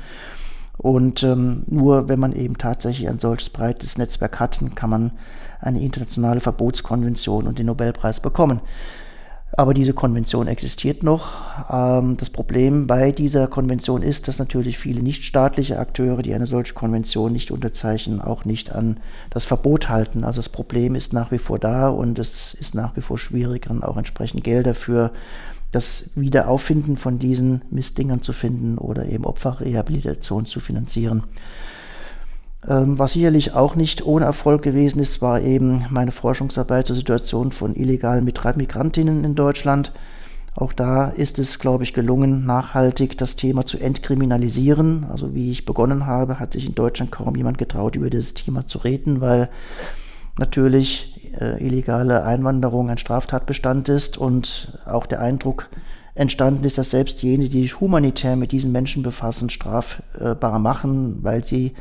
Und 0.76 1.24
ähm, 1.24 1.64
nur 1.66 2.08
wenn 2.08 2.20
man 2.20 2.32
eben 2.32 2.56
tatsächlich 2.56 3.08
ein 3.08 3.18
solches 3.18 3.50
breites 3.50 3.98
Netzwerk 3.98 4.38
hat, 4.38 4.60
kann 4.76 4.90
man 4.90 5.10
eine 5.60 5.80
internationale 5.80 6.38
Verbotskonvention 6.38 7.48
und 7.48 7.58
den 7.58 7.66
Nobelpreis 7.66 8.20
bekommen. 8.20 8.60
Aber 9.52 9.74
diese 9.74 9.94
Konvention 9.94 10.46
existiert 10.46 11.02
noch. 11.02 11.28
Ähm, 11.70 12.16
das 12.16 12.30
Problem 12.30 12.86
bei 12.86 13.12
dieser 13.12 13.46
Konvention 13.46 14.02
ist, 14.02 14.28
dass 14.28 14.38
natürlich 14.38 14.78
viele 14.78 15.02
nichtstaatliche 15.02 15.78
Akteure, 15.78 16.22
die 16.22 16.34
eine 16.34 16.46
solche 16.46 16.74
Konvention 16.74 17.32
nicht 17.32 17.50
unterzeichnen, 17.50 18.20
auch 18.20 18.44
nicht 18.44 18.72
an 18.72 19.00
das 19.30 19.46
Verbot 19.46 19.88
halten. 19.88 20.22
Also 20.24 20.38
das 20.38 20.48
Problem 20.48 20.94
ist 20.94 21.12
nach 21.12 21.32
wie 21.32 21.38
vor 21.38 21.58
da 21.58 21.88
und 21.88 22.18
es 22.18 22.54
ist 22.54 22.74
nach 22.74 22.96
wie 22.96 23.00
vor 23.00 23.18
schwierig, 23.18 23.66
dann 23.66 23.82
auch 23.82 23.96
entsprechend 23.96 24.44
Gelder 24.44 24.74
für 24.74 25.12
das 25.72 26.10
Wiederauffinden 26.14 26.96
von 26.96 27.18
diesen 27.18 27.62
Mistdingern 27.70 28.22
zu 28.22 28.32
finden 28.32 28.78
oder 28.78 29.06
eben 29.06 29.24
Opferrehabilitation 29.24 30.46
zu 30.46 30.60
finanzieren. 30.60 31.24
Ähm, 32.66 32.98
was 32.98 33.12
sicherlich 33.12 33.54
auch 33.54 33.76
nicht 33.76 34.04
ohne 34.04 34.24
Erfolg 34.24 34.62
gewesen 34.62 35.00
ist, 35.00 35.22
war 35.22 35.40
eben 35.40 35.84
meine 35.90 36.10
Forschungsarbeit 36.10 36.86
zur 36.86 36.96
Situation 36.96 37.52
von 37.52 37.76
illegalen 37.76 38.24
Migrantinnen 38.24 39.24
in 39.24 39.34
Deutschland. 39.34 39.92
Auch 40.54 40.72
da 40.72 41.08
ist 41.08 41.38
es, 41.38 41.60
glaube 41.60 41.84
ich, 41.84 41.94
gelungen, 41.94 42.44
nachhaltig 42.44 43.16
das 43.16 43.36
Thema 43.36 43.64
zu 43.64 43.78
entkriminalisieren. 43.78 45.06
Also 45.08 45.32
wie 45.34 45.52
ich 45.52 45.66
begonnen 45.66 46.06
habe, 46.06 46.40
hat 46.40 46.54
sich 46.54 46.66
in 46.66 46.74
Deutschland 46.74 47.12
kaum 47.12 47.36
jemand 47.36 47.58
getraut, 47.58 47.94
über 47.94 48.10
dieses 48.10 48.34
Thema 48.34 48.66
zu 48.66 48.78
reden, 48.78 49.20
weil 49.20 49.50
natürlich 50.36 51.32
äh, 51.40 51.64
illegale 51.64 52.24
Einwanderung 52.24 52.90
ein 52.90 52.98
Straftatbestand 52.98 53.88
ist 53.88 54.18
und 54.18 54.80
auch 54.84 55.06
der 55.06 55.20
Eindruck 55.20 55.68
entstanden 56.16 56.64
ist, 56.64 56.76
dass 56.78 56.90
selbst 56.90 57.22
jene, 57.22 57.48
die 57.48 57.62
sich 57.62 57.78
humanitär 57.78 58.34
mit 58.34 58.50
diesen 58.50 58.72
Menschen 58.72 59.04
befassen, 59.04 59.50
strafbar 59.50 60.58
machen, 60.58 61.18
weil 61.22 61.44
sie 61.44 61.74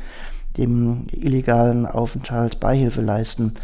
dem 0.58 1.06
illegalen 1.12 1.86
Aufenthalt 1.86 2.60
Beihilfe 2.60 3.00
leisten. 3.00 3.54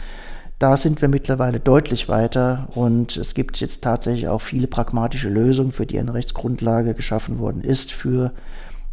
Da 0.58 0.76
sind 0.76 1.02
wir 1.02 1.08
mittlerweile 1.08 1.60
deutlich 1.60 2.08
weiter 2.08 2.68
und 2.74 3.16
es 3.16 3.34
gibt 3.34 3.58
jetzt 3.60 3.82
tatsächlich 3.82 4.28
auch 4.28 4.40
viele 4.40 4.68
pragmatische 4.68 5.28
Lösungen, 5.28 5.72
für 5.72 5.84
die 5.84 5.98
eine 5.98 6.14
Rechtsgrundlage 6.14 6.94
geschaffen 6.94 7.38
worden 7.38 7.62
ist 7.62 7.92
für 7.92 8.32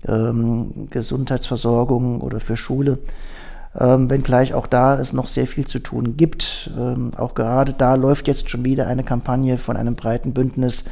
ähm, 0.07 0.87
Gesundheitsversorgung 0.89 2.21
oder 2.21 2.39
für 2.39 2.57
Schule. 2.57 2.97
Ähm, 3.79 4.09
wenngleich 4.09 4.53
auch 4.53 4.67
da 4.67 4.99
es 4.99 5.13
noch 5.13 5.27
sehr 5.27 5.47
viel 5.47 5.65
zu 5.65 5.79
tun 5.79 6.17
gibt. 6.17 6.71
Ähm, 6.77 7.13
auch 7.15 7.35
gerade 7.35 7.73
da 7.73 7.95
läuft 7.95 8.27
jetzt 8.27 8.49
schon 8.49 8.65
wieder 8.65 8.87
eine 8.87 9.03
Kampagne 9.03 9.57
von 9.57 9.77
einem 9.77 9.95
breiten 9.95 10.33
Bündnis 10.33 10.83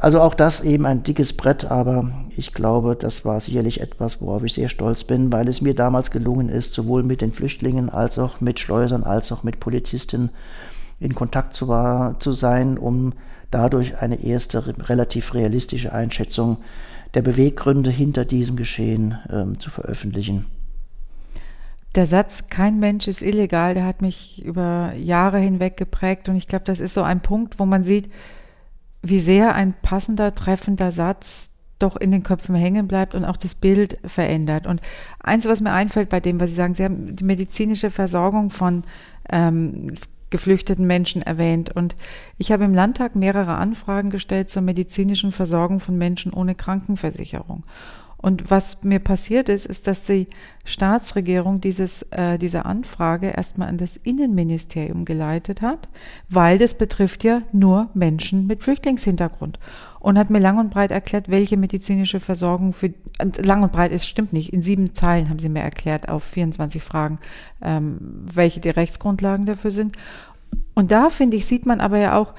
also 0.00 0.20
auch 0.20 0.34
das 0.34 0.62
eben 0.62 0.86
ein 0.86 1.02
dickes 1.02 1.34
Brett, 1.34 1.66
aber 1.66 2.10
ich 2.34 2.54
glaube, 2.54 2.96
das 2.96 3.26
war 3.26 3.38
sicherlich 3.38 3.82
etwas, 3.82 4.22
worauf 4.22 4.42
ich 4.44 4.54
sehr 4.54 4.70
stolz 4.70 5.04
bin, 5.04 5.30
weil 5.30 5.46
es 5.46 5.60
mir 5.60 5.74
damals 5.74 6.10
gelungen 6.10 6.48
ist, 6.48 6.72
sowohl 6.72 7.02
mit 7.02 7.20
den 7.20 7.32
Flüchtlingen 7.32 7.90
als 7.90 8.18
auch 8.18 8.40
mit 8.40 8.58
Schleusern 8.58 9.04
als 9.04 9.30
auch 9.30 9.42
mit 9.42 9.60
Polizisten 9.60 10.30
in 11.00 11.14
Kontakt 11.14 11.54
zu, 11.54 11.68
war, 11.68 12.18
zu 12.18 12.32
sein, 12.32 12.78
um 12.78 13.12
dadurch 13.50 13.98
eine 13.98 14.22
erste 14.22 14.88
relativ 14.88 15.34
realistische 15.34 15.92
Einschätzung 15.92 16.58
der 17.14 17.22
Beweggründe 17.22 17.90
hinter 17.90 18.24
diesem 18.24 18.56
Geschehen 18.56 19.18
ähm, 19.30 19.58
zu 19.58 19.70
veröffentlichen. 19.70 20.46
Der 21.96 22.06
Satz, 22.06 22.44
kein 22.48 22.78
Mensch 22.78 23.06
ist 23.06 23.20
illegal, 23.20 23.74
der 23.74 23.84
hat 23.84 24.00
mich 24.00 24.42
über 24.44 24.92
Jahre 24.96 25.38
hinweg 25.38 25.76
geprägt 25.76 26.28
und 26.28 26.36
ich 26.36 26.46
glaube, 26.46 26.64
das 26.64 26.80
ist 26.80 26.94
so 26.94 27.02
ein 27.02 27.20
Punkt, 27.20 27.58
wo 27.58 27.66
man 27.66 27.82
sieht, 27.82 28.08
wie 29.02 29.20
sehr 29.20 29.54
ein 29.54 29.74
passender, 29.82 30.34
treffender 30.34 30.92
Satz 30.92 31.50
doch 31.78 31.96
in 31.96 32.10
den 32.10 32.22
Köpfen 32.22 32.54
hängen 32.54 32.86
bleibt 32.86 33.14
und 33.14 33.24
auch 33.24 33.36
das 33.36 33.54
Bild 33.54 33.98
verändert. 34.04 34.66
Und 34.66 34.80
eins, 35.18 35.46
was 35.46 35.60
mir 35.60 35.72
einfällt 35.72 36.10
bei 36.10 36.20
dem, 36.20 36.38
was 36.38 36.50
Sie 36.50 36.56
sagen, 36.56 36.74
Sie 36.74 36.84
haben 36.84 37.16
die 37.16 37.24
medizinische 37.24 37.90
Versorgung 37.90 38.50
von 38.50 38.82
ähm, 39.30 39.94
geflüchteten 40.28 40.86
Menschen 40.86 41.22
erwähnt. 41.22 41.74
Und 41.74 41.96
ich 42.38 42.52
habe 42.52 42.64
im 42.64 42.74
Landtag 42.74 43.16
mehrere 43.16 43.56
Anfragen 43.56 44.10
gestellt 44.10 44.50
zur 44.50 44.62
medizinischen 44.62 45.32
Versorgung 45.32 45.80
von 45.80 45.98
Menschen 45.98 46.32
ohne 46.32 46.54
Krankenversicherung. 46.54 47.64
Und 48.22 48.50
was 48.50 48.84
mir 48.84 48.98
passiert 48.98 49.48
ist, 49.48 49.66
ist, 49.66 49.86
dass 49.86 50.02
die 50.02 50.26
Staatsregierung 50.64 51.60
dieses, 51.60 52.02
äh, 52.10 52.36
diese 52.38 52.66
Anfrage 52.66 53.28
erstmal 53.28 53.68
an 53.68 53.78
das 53.78 53.96
Innenministerium 53.96 55.06
geleitet 55.06 55.62
hat, 55.62 55.88
weil 56.28 56.58
das 56.58 56.74
betrifft 56.74 57.24
ja 57.24 57.42
nur 57.52 57.88
Menschen 57.94 58.46
mit 58.46 58.62
Flüchtlingshintergrund. 58.62 59.58
Und 60.00 60.18
hat 60.18 60.30
mir 60.30 60.38
lang 60.38 60.58
und 60.58 60.70
breit 60.70 60.90
erklärt, 60.90 61.30
welche 61.30 61.56
medizinische 61.56 62.20
Versorgung 62.20 62.72
für, 62.72 62.92
lang 63.38 63.62
und 63.62 63.72
breit, 63.72 63.92
es 63.92 64.06
stimmt 64.06 64.32
nicht, 64.32 64.52
in 64.52 64.62
sieben 64.62 64.94
Zeilen 64.94 65.28
haben 65.28 65.38
sie 65.38 65.48
mir 65.48 65.60
erklärt 65.60 66.08
auf 66.08 66.24
24 66.24 66.82
Fragen, 66.82 67.18
ähm, 67.62 67.98
welche 68.32 68.60
die 68.60 68.70
Rechtsgrundlagen 68.70 69.46
dafür 69.46 69.70
sind. 69.70 69.96
Und 70.74 70.90
da, 70.90 71.10
finde 71.10 71.36
ich, 71.36 71.46
sieht 71.46 71.66
man 71.66 71.80
aber 71.80 71.98
ja 71.98 72.18
auch, 72.18 72.34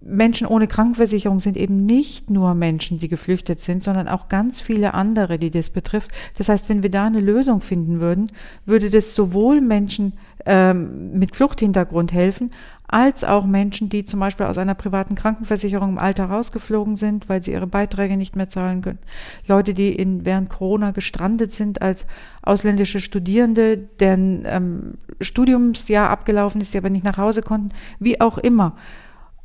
Menschen 0.00 0.46
ohne 0.46 0.68
Krankenversicherung 0.68 1.40
sind 1.40 1.56
eben 1.56 1.86
nicht 1.86 2.30
nur 2.30 2.54
Menschen, 2.54 2.98
die 2.98 3.08
geflüchtet 3.08 3.60
sind, 3.60 3.82
sondern 3.82 4.08
auch 4.08 4.28
ganz 4.28 4.60
viele 4.60 4.94
andere, 4.94 5.38
die 5.38 5.50
das 5.50 5.70
betrifft. 5.70 6.10
Das 6.36 6.48
heißt, 6.48 6.68
wenn 6.68 6.82
wir 6.82 6.90
da 6.90 7.06
eine 7.06 7.20
Lösung 7.20 7.60
finden 7.60 8.00
würden, 8.00 8.30
würde 8.66 8.90
das 8.90 9.14
sowohl 9.14 9.60
Menschen 9.60 10.12
ähm, 10.44 11.18
mit 11.18 11.34
Fluchthintergrund 11.34 12.12
helfen, 12.12 12.50
als 12.86 13.24
auch 13.24 13.46
Menschen, 13.46 13.88
die 13.88 14.04
zum 14.04 14.20
Beispiel 14.20 14.46
aus 14.46 14.58
einer 14.58 14.74
privaten 14.74 15.16
Krankenversicherung 15.16 15.90
im 15.90 15.98
Alter 15.98 16.26
rausgeflogen 16.26 16.96
sind, 16.96 17.28
weil 17.28 17.42
sie 17.42 17.52
ihre 17.52 17.66
Beiträge 17.66 18.16
nicht 18.16 18.36
mehr 18.36 18.48
zahlen 18.48 18.82
können. 18.82 19.00
Leute, 19.48 19.74
die 19.74 19.92
in, 19.92 20.24
während 20.24 20.50
Corona 20.50 20.92
gestrandet 20.92 21.52
sind 21.52 21.82
als 21.82 22.06
ausländische 22.42 23.00
Studierende, 23.00 23.78
deren 23.78 24.44
ähm, 24.44 24.94
Studiumsjahr 25.20 26.10
abgelaufen 26.10 26.60
ist, 26.60 26.74
die 26.74 26.78
aber 26.78 26.90
nicht 26.90 27.04
nach 27.04 27.18
Hause 27.18 27.42
konnten, 27.42 27.70
wie 27.98 28.20
auch 28.20 28.38
immer. 28.38 28.76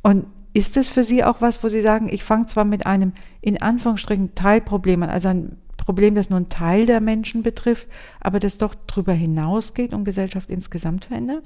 Und 0.02 0.26
ist 0.52 0.76
es 0.76 0.88
für 0.88 1.04
Sie 1.04 1.24
auch 1.24 1.40
was, 1.40 1.62
wo 1.62 1.68
Sie 1.68 1.82
sagen, 1.82 2.08
ich 2.10 2.24
fange 2.24 2.46
zwar 2.46 2.64
mit 2.64 2.86
einem 2.86 3.12
in 3.40 3.60
Anführungsstrichen 3.60 4.34
Teilproblem 4.34 5.02
an, 5.02 5.10
also 5.10 5.28
ein 5.28 5.56
Problem, 5.76 6.14
das 6.14 6.30
nur 6.30 6.36
einen 6.36 6.48
Teil 6.48 6.86
der 6.86 7.00
Menschen 7.00 7.42
betrifft, 7.42 7.88
aber 8.20 8.38
das 8.38 8.58
doch 8.58 8.74
darüber 8.86 9.12
hinausgeht 9.12 9.92
und 9.92 10.04
Gesellschaft 10.04 10.48
insgesamt 10.48 11.06
verändert? 11.06 11.42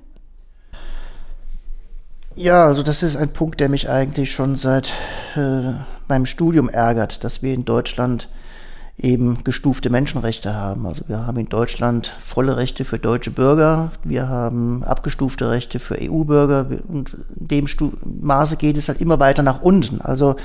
Ja, 2.34 2.66
also 2.66 2.82
das 2.82 3.02
ist 3.02 3.16
ein 3.16 3.32
Punkt, 3.32 3.60
der 3.60 3.70
mich 3.70 3.88
eigentlich 3.88 4.32
schon 4.32 4.56
seit 4.56 4.92
äh, 5.36 5.72
meinem 6.06 6.26
Studium 6.26 6.68
ärgert, 6.68 7.24
dass 7.24 7.42
wir 7.42 7.54
in 7.54 7.64
Deutschland 7.64 8.28
eben 8.98 9.44
gestufte 9.44 9.90
Menschenrechte 9.90 10.54
haben. 10.54 10.86
Also 10.86 11.04
wir 11.06 11.26
haben 11.26 11.38
in 11.38 11.48
Deutschland 11.48 12.14
volle 12.24 12.56
Rechte 12.56 12.84
für 12.84 12.98
deutsche 12.98 13.30
Bürger, 13.30 13.90
wir 14.04 14.28
haben 14.28 14.82
abgestufte 14.84 15.50
Rechte 15.50 15.78
für 15.78 15.98
EU-Bürger 16.00 16.66
und 16.88 17.14
in 17.38 17.48
dem 17.48 17.66
Stu 17.66 17.92
Maße 18.04 18.56
geht 18.56 18.78
es 18.78 18.88
halt 18.88 19.00
immer 19.00 19.20
weiter 19.20 19.42
nach 19.42 19.60
unten. 19.60 20.00
Also 20.00 20.36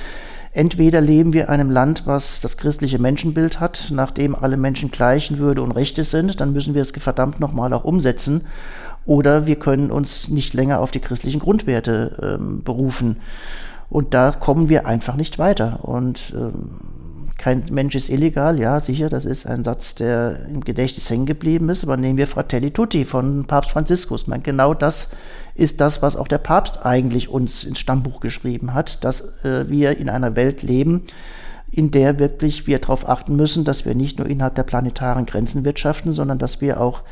entweder 0.52 1.00
leben 1.00 1.32
wir 1.32 1.44
in 1.44 1.48
einem 1.48 1.70
Land, 1.70 2.02
was 2.04 2.40
das 2.40 2.58
christliche 2.58 2.98
Menschenbild 2.98 3.58
hat, 3.58 3.88
nachdem 3.90 4.34
alle 4.34 4.58
Menschen 4.58 4.90
gleichen 4.90 5.38
Würde 5.38 5.62
und 5.62 5.72
Rechte 5.72 6.04
sind, 6.04 6.40
dann 6.40 6.52
müssen 6.52 6.74
wir 6.74 6.82
es 6.82 6.90
verdammt 6.90 7.40
nochmal 7.40 7.72
auch 7.72 7.84
umsetzen. 7.84 8.42
Oder 9.04 9.46
wir 9.46 9.56
können 9.56 9.90
uns 9.90 10.28
nicht 10.28 10.54
länger 10.54 10.78
auf 10.78 10.92
die 10.92 11.00
christlichen 11.00 11.40
Grundwerte 11.40 12.38
ähm, 12.38 12.62
berufen. 12.62 13.16
Und 13.88 14.14
da 14.14 14.30
kommen 14.30 14.68
wir 14.68 14.86
einfach 14.86 15.16
nicht 15.16 15.38
weiter. 15.38 15.80
Und 15.82 16.32
ähm, 16.36 17.01
kein 17.42 17.64
Mensch 17.72 17.96
ist 17.96 18.08
illegal, 18.08 18.60
ja, 18.60 18.78
sicher, 18.78 19.08
das 19.08 19.24
ist 19.24 19.46
ein 19.46 19.64
Satz, 19.64 19.96
der 19.96 20.46
im 20.46 20.60
Gedächtnis 20.60 21.10
hängen 21.10 21.26
geblieben 21.26 21.70
ist, 21.70 21.82
aber 21.82 21.96
nehmen 21.96 22.16
wir 22.16 22.28
Fratelli 22.28 22.70
Tutti 22.70 23.04
von 23.04 23.46
Papst 23.48 23.72
Franziskus. 23.72 24.28
Man, 24.28 24.44
genau 24.44 24.74
das 24.74 25.10
ist 25.56 25.80
das, 25.80 26.02
was 26.02 26.14
auch 26.14 26.28
der 26.28 26.38
Papst 26.38 26.86
eigentlich 26.86 27.28
uns 27.28 27.64
ins 27.64 27.80
Stammbuch 27.80 28.20
geschrieben 28.20 28.74
hat, 28.74 29.02
dass 29.02 29.42
äh, 29.44 29.68
wir 29.68 29.98
in 29.98 30.08
einer 30.08 30.36
Welt 30.36 30.62
leben, 30.62 31.02
in 31.72 31.90
der 31.90 32.20
wirklich 32.20 32.68
wir 32.68 32.78
darauf 32.78 33.08
achten 33.08 33.34
müssen, 33.34 33.64
dass 33.64 33.84
wir 33.84 33.96
nicht 33.96 34.20
nur 34.20 34.28
innerhalb 34.28 34.54
der 34.54 34.62
planetaren 34.62 35.26
Grenzen 35.26 35.64
wirtschaften, 35.64 36.12
sondern 36.12 36.38
dass 36.38 36.60
wir 36.60 36.80
auch 36.80 37.02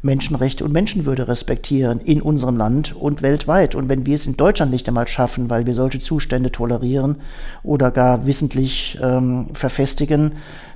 Menschenrechte 0.00 0.64
und 0.64 0.72
Menschenwürde 0.72 1.26
respektieren 1.26 2.00
in 2.00 2.22
unserem 2.22 2.56
Land 2.56 2.94
und 2.94 3.22
weltweit. 3.22 3.74
Und 3.74 3.88
wenn 3.88 4.06
wir 4.06 4.14
es 4.14 4.26
in 4.26 4.36
Deutschland 4.36 4.70
nicht 4.70 4.86
einmal 4.86 5.08
schaffen, 5.08 5.50
weil 5.50 5.66
wir 5.66 5.74
solche 5.74 5.98
Zustände 5.98 6.52
tolerieren 6.52 7.16
oder 7.64 7.90
gar 7.90 8.26
wissentlich 8.26 8.98
ähm, 9.02 9.48
verfestigen, 9.54 10.32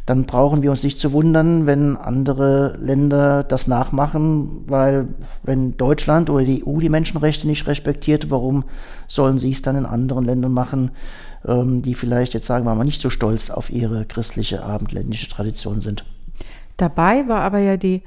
dann 0.06 0.24
brauchen 0.24 0.62
wir 0.62 0.70
uns 0.72 0.82
nicht 0.82 0.98
zu 0.98 1.12
wundern, 1.12 1.66
wenn 1.66 1.96
andere 1.96 2.76
Länder 2.80 3.44
das 3.44 3.68
nachmachen, 3.68 4.64
weil 4.66 5.06
wenn 5.44 5.76
Deutschland 5.76 6.28
oder 6.28 6.44
die 6.44 6.66
EU 6.66 6.80
die 6.80 6.88
Menschenrechte 6.88 7.46
nicht 7.46 7.68
respektiert, 7.68 8.28
warum 8.28 8.64
sollen 9.06 9.38
sie 9.38 9.52
es 9.52 9.62
dann 9.62 9.76
in 9.76 9.86
anderen 9.86 10.24
Ländern 10.24 10.52
machen, 10.52 10.90
ähm, 11.46 11.82
die 11.82 11.94
vielleicht 11.94 12.34
jetzt 12.34 12.46
sagen 12.46 12.64
wir 12.64 12.74
mal 12.74 12.84
nicht 12.84 13.00
so 13.00 13.10
stolz 13.10 13.50
auf 13.50 13.70
ihre 13.70 14.04
christliche 14.04 14.64
abendländische 14.64 15.30
Tradition 15.30 15.80
sind. 15.80 16.04
Dabei 16.76 17.28
war 17.28 17.42
aber 17.42 17.58
ja 17.58 17.76
die 17.76 18.02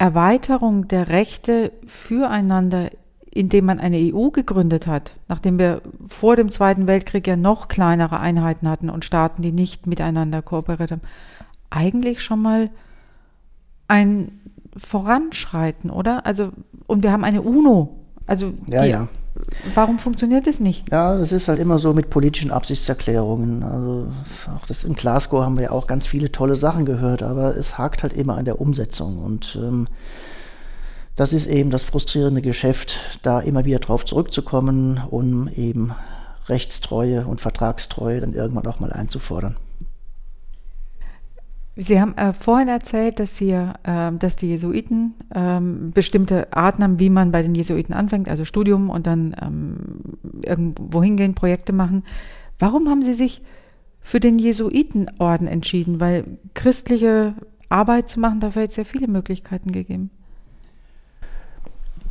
Erweiterung 0.00 0.88
der 0.88 1.08
Rechte 1.08 1.72
füreinander, 1.86 2.88
indem 3.34 3.66
man 3.66 3.78
eine 3.78 3.98
EU 3.98 4.30
gegründet 4.30 4.86
hat, 4.86 5.12
nachdem 5.28 5.58
wir 5.58 5.82
vor 6.08 6.36
dem 6.36 6.48
Zweiten 6.48 6.86
Weltkrieg 6.86 7.26
ja 7.26 7.36
noch 7.36 7.68
kleinere 7.68 8.18
Einheiten 8.18 8.66
hatten 8.66 8.88
und 8.88 9.04
Staaten, 9.04 9.42
die 9.42 9.52
nicht 9.52 9.86
miteinander 9.86 10.40
kooperiert 10.40 10.90
haben, 10.90 11.02
eigentlich 11.68 12.22
schon 12.22 12.40
mal 12.40 12.70
ein 13.88 14.40
Voranschreiten, 14.74 15.90
oder? 15.90 16.24
Also, 16.24 16.50
und 16.86 17.02
wir 17.02 17.12
haben 17.12 17.24
eine 17.24 17.42
UNO. 17.42 17.98
Also, 18.26 18.54
ja, 18.68 18.84
ja. 18.84 19.08
Warum 19.74 19.98
funktioniert 19.98 20.46
das 20.46 20.60
nicht? 20.60 20.90
Ja, 20.90 21.16
das 21.16 21.32
ist 21.32 21.48
halt 21.48 21.58
immer 21.58 21.78
so 21.78 21.92
mit 21.92 22.10
politischen 22.10 22.50
Absichtserklärungen. 22.50 23.62
Also 23.62 24.06
auch 24.56 24.66
das 24.66 24.84
in 24.84 24.94
Glasgow 24.94 25.44
haben 25.44 25.56
wir 25.56 25.64
ja 25.64 25.70
auch 25.70 25.86
ganz 25.86 26.06
viele 26.06 26.32
tolle 26.32 26.56
Sachen 26.56 26.84
gehört, 26.84 27.22
aber 27.22 27.56
es 27.56 27.78
hakt 27.78 28.02
halt 28.02 28.12
immer 28.12 28.36
an 28.36 28.44
der 28.44 28.60
Umsetzung. 28.60 29.18
Und 29.18 29.58
ähm, 29.60 29.88
das 31.16 31.32
ist 31.32 31.46
eben 31.46 31.70
das 31.70 31.82
frustrierende 31.84 32.42
Geschäft, 32.42 32.98
da 33.22 33.40
immer 33.40 33.64
wieder 33.64 33.78
drauf 33.78 34.04
zurückzukommen, 34.04 35.00
um 35.10 35.48
eben 35.48 35.92
Rechtstreue 36.48 37.26
und 37.26 37.40
Vertragstreue 37.40 38.20
dann 38.20 38.32
irgendwann 38.32 38.66
auch 38.66 38.80
mal 38.80 38.92
einzufordern. 38.92 39.56
Sie 41.82 41.98
haben 41.98 42.14
äh, 42.18 42.34
vorhin 42.34 42.68
erzählt, 42.68 43.20
dass, 43.20 43.38
Sie, 43.38 43.52
äh, 43.52 43.68
dass 44.18 44.36
die 44.36 44.48
Jesuiten 44.48 45.14
ähm, 45.34 45.92
bestimmte 45.92 46.52
Arten 46.52 46.82
haben, 46.82 46.98
wie 46.98 47.08
man 47.08 47.32
bei 47.32 47.40
den 47.42 47.54
Jesuiten 47.54 47.94
anfängt, 47.94 48.28
also 48.28 48.44
Studium 48.44 48.90
und 48.90 49.06
dann 49.06 49.34
ähm, 49.40 49.76
irgendwo 50.44 51.02
hingehen, 51.02 51.34
Projekte 51.34 51.72
machen. 51.72 52.04
Warum 52.58 52.90
haben 52.90 53.02
Sie 53.02 53.14
sich 53.14 53.40
für 54.02 54.20
den 54.20 54.38
Jesuitenorden 54.38 55.46
entschieden? 55.46 56.00
Weil 56.00 56.24
christliche 56.52 57.34
Arbeit 57.70 58.10
zu 58.10 58.20
machen, 58.20 58.40
dafür 58.40 58.62
hätte 58.62 58.72
es 58.72 58.76
ja 58.76 58.84
viele 58.84 59.08
Möglichkeiten 59.08 59.72
gegeben. 59.72 60.10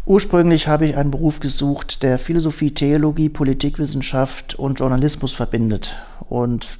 Ursprünglich 0.08 0.67
habe 0.67 0.88
ich 0.88 0.97
einen 0.97 1.12
Beruf 1.12 1.39
gesucht, 1.39 2.01
der 2.01 2.17
Philosophie, 2.17 2.71
Theologie, 2.71 3.29
Politikwissenschaft 3.29 4.55
und 4.55 4.79
Journalismus 4.79 5.34
verbindet. 5.34 5.95
Und 6.27 6.79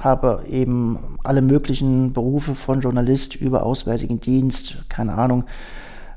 habe 0.00 0.44
eben 0.48 0.98
alle 1.22 1.42
möglichen 1.42 2.12
Berufe 2.12 2.54
von 2.54 2.80
Journalist 2.80 3.34
über 3.36 3.64
Auswärtigen 3.64 4.20
Dienst, 4.20 4.84
keine 4.88 5.14
Ahnung, 5.14 5.44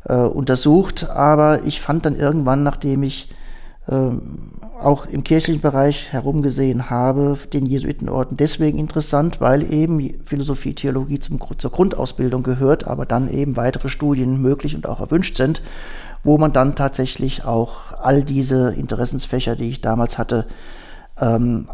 äh, 0.05 0.15
untersucht. 0.15 1.09
Aber 1.09 1.63
ich 1.65 1.81
fand 1.81 2.05
dann 2.05 2.15
irgendwann, 2.15 2.63
nachdem 2.63 3.03
ich 3.03 3.29
äh, 3.87 4.11
auch 4.81 5.07
im 5.07 5.23
kirchlichen 5.23 5.61
Bereich 5.61 6.11
herumgesehen 6.13 6.89
habe, 6.89 7.37
den 7.51 7.65
Jesuitenorden 7.65 8.37
deswegen 8.37 8.79
interessant, 8.79 9.41
weil 9.41 9.71
eben 9.71 10.21
Philosophie, 10.25 10.73
Theologie 10.73 11.19
zum, 11.19 11.39
zur 11.57 11.71
Grundausbildung 11.71 12.43
gehört, 12.43 12.87
aber 12.87 13.05
dann 13.05 13.29
eben 13.29 13.57
weitere 13.57 13.89
Studien 13.89 14.41
möglich 14.41 14.75
und 14.75 14.87
auch 14.87 15.01
erwünscht 15.01 15.35
sind, 15.35 15.61
wo 16.23 16.37
man 16.37 16.53
dann 16.53 16.75
tatsächlich 16.75 17.43
auch 17.45 17.91
all 18.01 18.23
diese 18.23 18.73
Interessensfächer, 18.73 19.55
die 19.55 19.69
ich 19.69 19.81
damals 19.81 20.17
hatte, 20.17 20.45
ähm, 21.19 21.67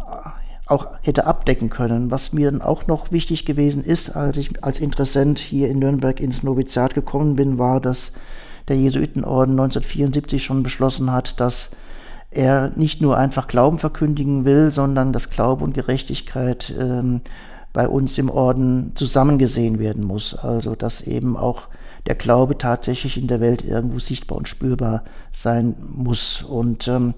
auch 0.65 0.87
hätte 1.01 1.25
abdecken 1.25 1.69
können. 1.69 2.11
Was 2.11 2.33
mir 2.33 2.51
dann 2.51 2.61
auch 2.61 2.87
noch 2.87 3.11
wichtig 3.11 3.45
gewesen 3.45 3.83
ist, 3.83 4.15
als 4.15 4.37
ich 4.37 4.63
als 4.63 4.79
Interessent 4.79 5.39
hier 5.39 5.69
in 5.69 5.79
Nürnberg 5.79 6.19
ins 6.19 6.43
Noviziat 6.43 6.95
gekommen 6.95 7.35
bin, 7.35 7.59
war, 7.59 7.79
dass 7.79 8.13
der 8.67 8.77
Jesuitenorden 8.77 9.53
1974 9.53 10.43
schon 10.43 10.63
beschlossen 10.63 11.11
hat, 11.11 11.39
dass 11.39 11.71
er 12.31 12.71
nicht 12.75 13.01
nur 13.01 13.17
einfach 13.17 13.47
Glauben 13.47 13.79
verkündigen 13.79 14.43
will, 14.43 14.71
sondern 14.71 15.13
dass 15.13 15.29
Glaube 15.29 15.63
und 15.63 15.73
Gerechtigkeit 15.73 16.73
ähm, 16.77 17.21
bei 17.71 17.87
uns 17.87 18.17
im 18.17 18.29
Orden 18.29 18.93
zusammengesehen 18.95 19.79
werden 19.79 20.03
muss. 20.03 20.33
Also 20.35 20.75
dass 20.75 21.01
eben 21.01 21.37
auch 21.37 21.67
der 22.07 22.15
Glaube 22.15 22.57
tatsächlich 22.57 23.17
in 23.17 23.27
der 23.27 23.39
Welt 23.39 23.63
irgendwo 23.63 23.99
sichtbar 23.99 24.37
und 24.37 24.47
spürbar 24.47 25.03
sein 25.31 25.75
muss. 25.79 26.41
Und 26.41 26.87
ähm, 26.87 27.13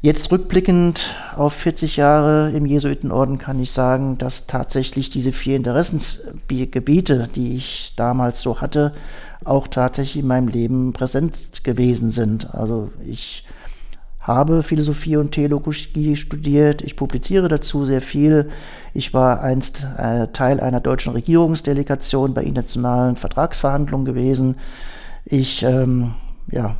Jetzt 0.00 0.30
rückblickend 0.30 1.16
auf 1.36 1.54
40 1.54 1.96
Jahre 1.96 2.52
im 2.52 2.66
Jesuitenorden 2.66 3.38
kann 3.38 3.60
ich 3.60 3.72
sagen, 3.72 4.16
dass 4.16 4.46
tatsächlich 4.46 5.10
diese 5.10 5.32
vier 5.32 5.56
Interessensgebiete, 5.56 7.28
die 7.34 7.56
ich 7.56 7.94
damals 7.96 8.40
so 8.40 8.60
hatte, 8.60 8.94
auch 9.44 9.66
tatsächlich 9.66 10.22
in 10.22 10.28
meinem 10.28 10.46
Leben 10.46 10.92
präsent 10.92 11.64
gewesen 11.64 12.10
sind. 12.10 12.54
Also 12.54 12.92
ich 13.04 13.44
habe 14.20 14.62
Philosophie 14.62 15.16
und 15.16 15.32
Theologie 15.32 16.14
studiert. 16.14 16.82
Ich 16.82 16.94
publiziere 16.94 17.48
dazu 17.48 17.84
sehr 17.84 18.00
viel. 18.00 18.50
Ich 18.94 19.12
war 19.14 19.40
einst 19.40 19.84
äh, 19.96 20.28
Teil 20.28 20.60
einer 20.60 20.80
deutschen 20.80 21.12
Regierungsdelegation 21.12 22.34
bei 22.34 22.44
internationalen 22.44 23.16
Vertragsverhandlungen 23.16 24.04
gewesen. 24.04 24.58
Ich 25.24 25.64
ähm, 25.64 26.12
ja, 26.52 26.76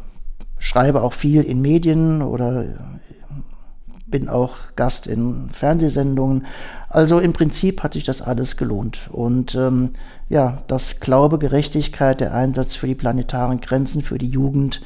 schreibe 0.58 1.02
auch 1.02 1.12
viel 1.12 1.42
in 1.42 1.60
Medien 1.60 2.22
oder 2.22 2.64
bin 4.06 4.28
auch 4.28 4.54
Gast 4.76 5.06
in 5.06 5.50
Fernsehsendungen. 5.50 6.46
Also 6.88 7.18
im 7.18 7.32
Prinzip 7.32 7.82
hat 7.82 7.92
sich 7.92 8.04
das 8.04 8.22
alles 8.22 8.56
gelohnt. 8.56 9.10
Und 9.12 9.54
ähm, 9.54 9.90
ja, 10.28 10.62
das 10.66 11.00
Glaube, 11.00 11.38
Gerechtigkeit, 11.38 12.20
der 12.20 12.34
Einsatz 12.34 12.74
für 12.74 12.86
die 12.86 12.94
planetaren 12.94 13.60
Grenzen, 13.60 14.02
für 14.02 14.18
die 14.18 14.28
Jugend 14.28 14.80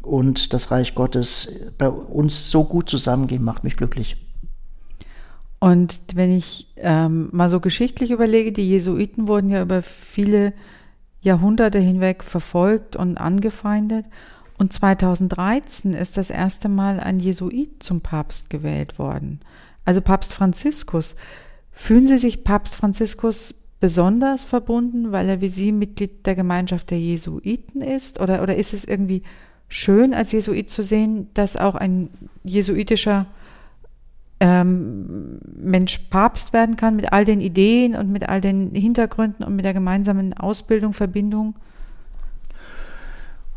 und 0.00 0.52
das 0.52 0.70
Reich 0.70 0.94
Gottes 0.94 1.48
bei 1.78 1.88
uns 1.88 2.50
so 2.50 2.64
gut 2.64 2.88
zusammengehen, 2.88 3.42
macht 3.42 3.64
mich 3.64 3.76
glücklich. 3.76 4.16
Und 5.60 6.00
wenn 6.14 6.36
ich 6.36 6.72
ähm, 6.76 7.28
mal 7.30 7.48
so 7.48 7.60
geschichtlich 7.60 8.10
überlege, 8.10 8.50
die 8.50 8.68
Jesuiten 8.68 9.28
wurden 9.28 9.48
ja 9.48 9.62
über 9.62 9.80
viele 9.82 10.52
Jahrhunderte 11.20 11.78
hinweg 11.78 12.24
verfolgt 12.24 12.96
und 12.96 13.16
angefeindet. 13.16 14.06
Und 14.58 14.72
2013 14.72 15.94
ist 15.94 16.16
das 16.16 16.30
erste 16.30 16.68
Mal 16.68 17.00
ein 17.00 17.20
Jesuit 17.20 17.82
zum 17.82 18.00
Papst 18.00 18.50
gewählt 18.50 18.98
worden. 18.98 19.40
Also 19.84 20.00
Papst 20.00 20.32
Franziskus. 20.32 21.16
Fühlen 21.72 22.06
Sie 22.06 22.18
sich 22.18 22.44
Papst 22.44 22.74
Franziskus 22.74 23.54
besonders 23.80 24.44
verbunden, 24.44 25.10
weil 25.10 25.28
er 25.28 25.40
wie 25.40 25.48
Sie 25.48 25.72
Mitglied 25.72 26.24
der 26.26 26.36
Gemeinschaft 26.36 26.90
der 26.90 27.00
Jesuiten 27.00 27.80
ist? 27.80 28.20
Oder, 28.20 28.42
oder 28.42 28.54
ist 28.54 28.74
es 28.74 28.84
irgendwie 28.84 29.22
schön, 29.68 30.14
als 30.14 30.32
Jesuit 30.32 30.70
zu 30.70 30.82
sehen, 30.82 31.28
dass 31.34 31.56
auch 31.56 31.74
ein 31.74 32.10
jesuitischer 32.44 33.26
ähm, 34.38 35.40
Mensch 35.56 35.98
Papst 36.10 36.52
werden 36.52 36.76
kann 36.76 36.94
mit 36.94 37.12
all 37.12 37.24
den 37.24 37.40
Ideen 37.40 37.96
und 37.96 38.10
mit 38.10 38.28
all 38.28 38.40
den 38.40 38.74
Hintergründen 38.74 39.44
und 39.44 39.56
mit 39.56 39.64
der 39.64 39.74
gemeinsamen 39.74 40.34
Ausbildung, 40.34 40.92
Verbindung? 40.92 41.54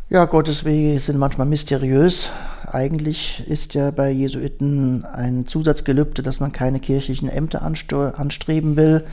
Ja, 0.08 0.24
Gottes 0.26 0.64
Wege 0.64 1.00
sind 1.00 1.18
manchmal 1.18 1.48
mysteriös. 1.48 2.30
Eigentlich 2.64 3.42
ist 3.48 3.74
ja 3.74 3.90
bei 3.90 4.08
Jesuiten 4.08 5.04
ein 5.04 5.48
Zusatzgelübde, 5.48 6.22
dass 6.22 6.38
man 6.38 6.52
keine 6.52 6.78
kirchlichen 6.78 7.28
Ämter 7.28 7.62
anstreben 7.62 8.76
will. 8.76 9.04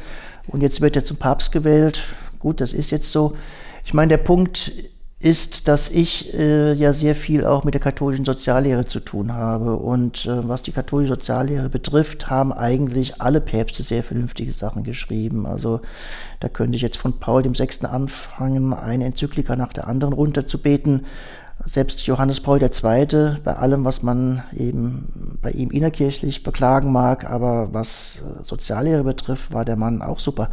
Und 0.46 0.62
jetzt 0.62 0.82
wird 0.82 0.96
er 0.96 1.04
zum 1.04 1.18
Papst 1.18 1.52
gewählt. 1.52 2.04
Gut, 2.38 2.62
das 2.62 2.76
ist 2.76 2.92
jetzt 2.92 3.12
so. 3.12 3.36
Ich 3.84 3.96
meine, 3.96 4.10
der 4.10 4.18
Punkt 4.18 4.72
ist, 5.24 5.70
dass 5.70 5.90
ich 5.90 6.34
äh, 6.34 6.74
ja 6.74 6.92
sehr 6.92 7.16
viel 7.16 7.46
auch 7.46 7.64
mit 7.64 7.74
der 7.74 7.82
katholischen 7.82 8.26
Soziallehre 8.26 8.86
zu 8.86 9.00
tun 9.00 9.34
habe. 9.34 9.78
Und 9.78 10.26
äh, 10.26 10.48
was 10.48 10.64
die 10.64 10.74
katholische 10.74 11.14
Soziallehre 11.14 11.70
betrifft, 11.70 12.30
haben 12.30 12.52
eigentlich 12.52 13.22
alle 13.22 13.40
Päpste 13.40 13.84
sehr 13.84 14.04
vernünftige 14.04 14.52
Sachen 14.52 14.84
geschrieben. 14.84 15.46
Also 15.46 15.80
da 16.42 16.50
könnte 16.50 16.76
ich 16.76 16.82
jetzt 16.82 16.98
von 16.98 17.20
Paul 17.20 17.42
dem 17.42 17.56
Sechsten 17.56 17.86
anfangen, 17.86 18.74
eine 18.74 19.06
Enzyklika 19.06 19.56
nach 19.56 19.72
der 19.72 19.88
anderen 19.88 20.14
runterzubeten. 20.14 21.06
Selbst 21.66 22.06
Johannes 22.06 22.42
Paul 22.42 22.62
II., 22.62 23.38
bei 23.46 23.56
allem, 23.56 23.86
was 23.86 24.04
man 24.04 24.44
eben 24.54 25.38
bei 25.42 25.52
ihm 25.52 25.72
innerkirchlich 25.72 26.44
beklagen 26.44 26.92
mag, 26.92 27.30
aber 27.30 27.74
was 27.74 28.24
äh, 28.24 28.44
Soziallehre 28.44 29.06
betrifft, 29.06 29.54
war 29.54 29.64
der 29.64 29.78
Mann 29.78 30.02
auch 30.02 30.20
super. 30.20 30.50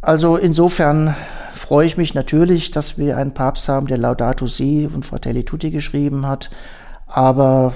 Also 0.00 0.36
insofern 0.36 1.14
freue 1.54 1.86
ich 1.86 1.96
mich 1.96 2.14
natürlich, 2.14 2.70
dass 2.70 2.98
wir 2.98 3.16
einen 3.16 3.34
Papst 3.34 3.68
haben, 3.68 3.86
der 3.86 3.98
Laudato 3.98 4.46
Si 4.46 4.88
und 4.92 5.04
Fratelli 5.04 5.44
Tutti 5.44 5.70
geschrieben 5.70 6.26
hat. 6.26 6.50
Aber 7.06 7.74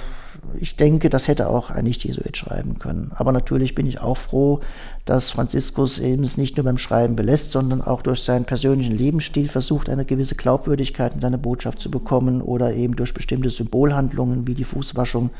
ich 0.58 0.76
denke, 0.76 1.08
das 1.08 1.28
hätte 1.28 1.48
auch 1.48 1.70
ein 1.70 1.84
Nicht-Jesuit 1.84 2.36
schreiben 2.36 2.78
können. 2.78 3.12
Aber 3.14 3.32
natürlich 3.32 3.74
bin 3.74 3.86
ich 3.86 4.00
auch 4.00 4.16
froh, 4.16 4.60
dass 5.04 5.30
Franziskus 5.30 5.98
eben 5.98 6.24
es 6.24 6.36
nicht 6.36 6.56
nur 6.56 6.64
beim 6.64 6.78
Schreiben 6.78 7.16
belässt, 7.16 7.52
sondern 7.52 7.80
auch 7.80 8.02
durch 8.02 8.22
seinen 8.22 8.44
persönlichen 8.44 8.96
Lebensstil 8.96 9.48
versucht, 9.48 9.88
eine 9.88 10.04
gewisse 10.04 10.34
Glaubwürdigkeit 10.34 11.14
in 11.14 11.20
seine 11.20 11.38
Botschaft 11.38 11.80
zu 11.80 11.90
bekommen 11.90 12.42
oder 12.42 12.74
eben 12.74 12.96
durch 12.96 13.14
bestimmte 13.14 13.50
Symbolhandlungen 13.50 14.46
wie 14.46 14.54
die 14.54 14.64
Fußwaschung 14.64 15.30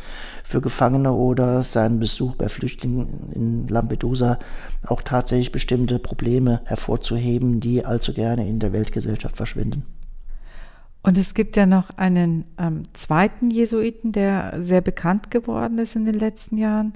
für 0.45 0.61
Gefangene 0.61 1.13
oder 1.13 1.63
seinen 1.63 2.01
Besuch 2.01 2.37
bei 2.37 2.49
Flüchtlingen 2.49 3.33
in 3.35 3.69
Lampedusa 3.69 4.39
auch 4.87 5.03
tatsächlich 5.03 5.53
bestimmte 5.53 5.99
Probleme 5.99 6.61
hervorzuheben, 6.65 7.61
die 7.61 7.85
allzu 7.85 8.15
gerne 8.15 8.49
in 8.49 8.59
der 8.59 8.73
Weltgesellschaft 8.73 9.37
verschwinden. 9.37 9.85
Und 11.03 11.19
es 11.19 11.35
gibt 11.35 11.57
ja 11.57 11.67
noch 11.67 11.91
einen 11.97 12.45
ähm, 12.59 12.85
zweiten 12.93 13.51
Jesuiten, 13.51 14.13
der 14.13 14.63
sehr 14.63 14.81
bekannt 14.81 15.31
geworden 15.31 15.79
ist 15.79 15.97
in 15.97 16.05
den 16.05 16.15
letzten 16.15 16.57
Jahren, 16.59 16.93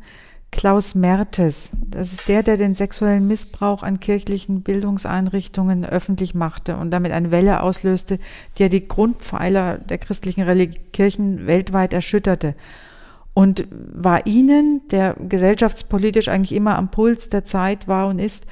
Klaus 0.53 0.95
Mertes. 0.95 1.71
Das 1.90 2.12
ist 2.12 2.29
der, 2.29 2.42
der 2.42 2.57
den 2.57 2.75
sexuellen 2.75 3.27
Missbrauch 3.27 3.83
an 3.83 4.01
kirchlichen 4.01 4.62
Bildungseinrichtungen 4.62 5.85
öffentlich 5.85 6.35
machte 6.35 6.77
und 6.77 6.92
damit 6.92 7.12
eine 7.12 7.31
Welle 7.31 7.62
auslöste, 7.62 8.19
die 8.57 8.62
ja 8.62 8.69
die 8.69 8.87
Grundpfeiler 8.87 9.79
der 9.79 9.99
christlichen 9.99 10.42
Religi 10.42 10.79
Kirchen 10.92 11.47
weltweit 11.47 11.92
erschütterte. 11.92 12.55
Und 13.35 13.69
war 13.71 14.27
Ihnen, 14.27 14.81
der 14.90 15.14
gesellschaftspolitisch 15.14 16.29
eigentlich 16.29 16.55
immer 16.55 16.79
am 16.79 16.90
Puls 16.90 17.29
der 17.29 17.45
Zeit 17.45 17.87
war 17.87 18.09
und 18.09 18.19
ist, 18.19 18.47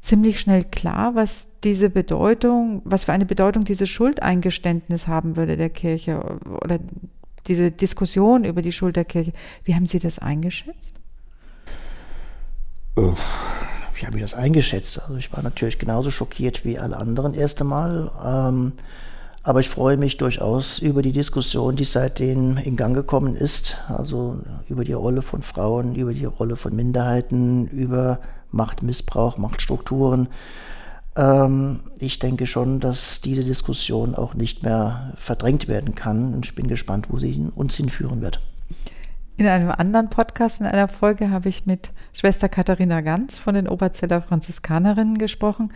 ziemlich 0.00 0.40
schnell 0.40 0.64
klar, 0.64 1.14
was 1.14 1.48
diese 1.64 1.90
Bedeutung, 1.90 2.82
was 2.84 3.04
für 3.04 3.12
eine 3.12 3.26
Bedeutung 3.26 3.64
dieses 3.64 3.88
Schuldeingeständnis 3.88 5.08
haben 5.08 5.36
würde 5.36 5.56
der 5.56 5.70
Kirche 5.70 6.38
oder 6.62 6.78
diese 7.46 7.70
Diskussion 7.70 8.44
über 8.44 8.62
die 8.62 8.72
Schuld 8.72 8.96
der 8.96 9.04
Kirche. 9.04 9.32
Wie 9.64 9.74
haben 9.74 9.86
Sie 9.86 9.98
das 9.98 10.18
eingeschätzt? 10.18 11.00
Wie 12.94 14.06
habe 14.06 14.16
ich 14.16 14.22
das 14.22 14.34
eingeschätzt? 14.34 15.00
Also 15.02 15.16
ich 15.16 15.32
war 15.32 15.42
natürlich 15.42 15.78
genauso 15.78 16.10
schockiert 16.10 16.64
wie 16.64 16.78
alle 16.78 16.96
anderen 16.96 17.34
erst 17.34 17.60
einmal. 17.60 18.10
Ähm, 18.24 18.72
aber 19.42 19.60
ich 19.60 19.68
freue 19.68 19.96
mich 19.96 20.18
durchaus 20.18 20.78
über 20.78 21.00
die 21.00 21.12
Diskussion, 21.12 21.76
die 21.76 21.84
seitdem 21.84 22.58
in 22.58 22.76
Gang 22.76 22.94
gekommen 22.94 23.34
ist. 23.34 23.78
Also 23.88 24.40
über 24.68 24.84
die 24.84 24.92
Rolle 24.92 25.22
von 25.22 25.42
Frauen, 25.42 25.94
über 25.94 26.12
die 26.12 26.26
Rolle 26.26 26.56
von 26.56 26.76
Minderheiten, 26.76 27.66
über 27.68 28.20
Machtmissbrauch, 28.50 29.38
Machtstrukturen. 29.38 30.28
Ähm, 31.16 31.80
ich 31.98 32.18
denke 32.18 32.46
schon, 32.46 32.80
dass 32.80 33.20
diese 33.20 33.44
Diskussion 33.44 34.14
auch 34.14 34.34
nicht 34.34 34.62
mehr 34.62 35.12
verdrängt 35.16 35.68
werden 35.68 35.94
kann. 35.94 36.34
Und 36.34 36.46
ich 36.46 36.54
bin 36.54 36.68
gespannt, 36.68 37.08
wo 37.10 37.18
sie 37.18 37.48
uns 37.54 37.74
hinführen 37.74 38.20
wird. 38.20 38.40
In 39.36 39.46
einem 39.46 39.70
anderen 39.70 40.10
Podcast, 40.10 40.60
in 40.60 40.66
einer 40.66 40.88
Folge, 40.88 41.30
habe 41.30 41.48
ich 41.48 41.64
mit 41.64 41.92
Schwester 42.12 42.48
Katharina 42.48 43.02
Ganz 43.02 43.38
von 43.38 43.54
den 43.54 43.68
Oberzeller 43.68 44.20
Franziskanerinnen 44.20 45.16
gesprochen, 45.16 45.72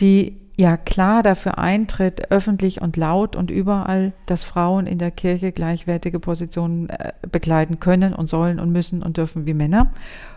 die 0.00 0.40
ja 0.56 0.76
klar 0.76 1.22
dafür 1.22 1.58
eintritt, 1.58 2.30
öffentlich 2.30 2.80
und 2.80 2.96
laut 2.96 3.36
und 3.36 3.50
überall, 3.50 4.12
dass 4.26 4.44
Frauen 4.44 4.86
in 4.86 4.98
der 4.98 5.10
Kirche 5.10 5.52
gleichwertige 5.52 6.20
Positionen 6.20 6.88
äh, 6.88 7.12
bekleiden 7.30 7.80
können 7.80 8.14
und 8.14 8.28
sollen 8.28 8.58
und 8.58 8.70
müssen 8.70 9.02
und 9.02 9.16
dürfen 9.16 9.46
wie 9.46 9.54
Männer. 9.54 9.92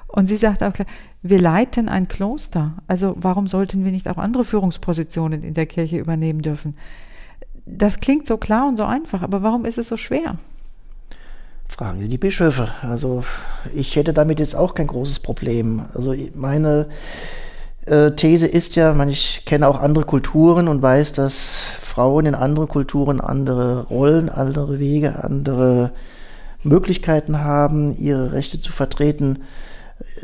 Und 0.07 0.27
sie 0.27 0.37
sagt 0.37 0.63
auch 0.63 0.73
klar, 0.73 0.87
wir 1.21 1.41
leiten 1.41 1.89
ein 1.89 2.07
Kloster. 2.07 2.73
Also 2.87 3.15
warum 3.17 3.47
sollten 3.47 3.83
wir 3.83 3.91
nicht 3.91 4.07
auch 4.07 4.17
andere 4.17 4.45
Führungspositionen 4.45 5.43
in 5.43 5.53
der 5.53 5.65
Kirche 5.65 5.97
übernehmen 5.97 6.41
dürfen? 6.41 6.75
Das 7.65 7.99
klingt 7.99 8.27
so 8.27 8.37
klar 8.37 8.67
und 8.67 8.77
so 8.77 8.83
einfach, 8.83 9.23
aber 9.23 9.41
warum 9.41 9.65
ist 9.65 9.77
es 9.77 9.87
so 9.87 9.97
schwer? 9.97 10.37
Fragen 11.67 11.99
Sie 11.99 12.09
die 12.09 12.17
Bischöfe. 12.17 12.69
Also 12.81 13.23
ich 13.73 13.95
hätte 13.95 14.13
damit 14.13 14.39
jetzt 14.39 14.55
auch 14.55 14.75
kein 14.75 14.87
großes 14.87 15.19
Problem. 15.19 15.85
Also 15.93 16.15
meine 16.33 16.87
äh, 17.85 18.11
These 18.11 18.47
ist 18.47 18.75
ja, 18.75 18.95
ich 19.07 19.43
kenne 19.45 19.67
auch 19.67 19.81
andere 19.81 20.05
Kulturen 20.05 20.67
und 20.67 20.81
weiß, 20.81 21.13
dass 21.13 21.77
Frauen 21.81 22.27
in 22.27 22.35
anderen 22.35 22.67
Kulturen 22.67 23.19
andere 23.19 23.83
Rollen, 23.87 24.29
andere 24.29 24.79
Wege, 24.79 25.23
andere 25.23 25.91
Möglichkeiten 26.63 27.43
haben, 27.43 27.95
ihre 27.97 28.31
Rechte 28.31 28.59
zu 28.59 28.71
vertreten. 28.71 29.39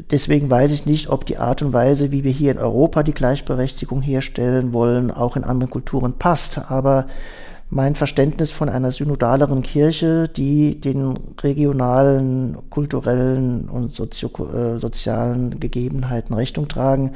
Deswegen 0.09 0.49
weiß 0.49 0.71
ich 0.71 0.85
nicht, 0.85 1.09
ob 1.09 1.25
die 1.25 1.37
Art 1.37 1.61
und 1.61 1.73
Weise, 1.73 2.11
wie 2.11 2.23
wir 2.23 2.31
hier 2.31 2.51
in 2.51 2.57
Europa 2.57 3.03
die 3.03 3.13
Gleichberechtigung 3.13 4.01
herstellen 4.01 4.73
wollen, 4.73 5.11
auch 5.11 5.35
in 5.35 5.43
anderen 5.43 5.69
Kulturen 5.69 6.13
passt. 6.17 6.69
Aber 6.71 7.07
mein 7.69 7.95
Verständnis 7.95 8.51
von 8.51 8.67
einer 8.67 8.91
synodaleren 8.91 9.61
Kirche, 9.61 10.27
die 10.27 10.81
den 10.81 11.17
regionalen, 11.41 12.57
kulturellen 12.69 13.69
und 13.69 13.93
sozio 13.93 14.29
äh, 14.53 14.77
sozialen 14.77 15.57
Gegebenheiten 15.57 16.35
Rechnung 16.35 16.67
tragen, 16.67 17.13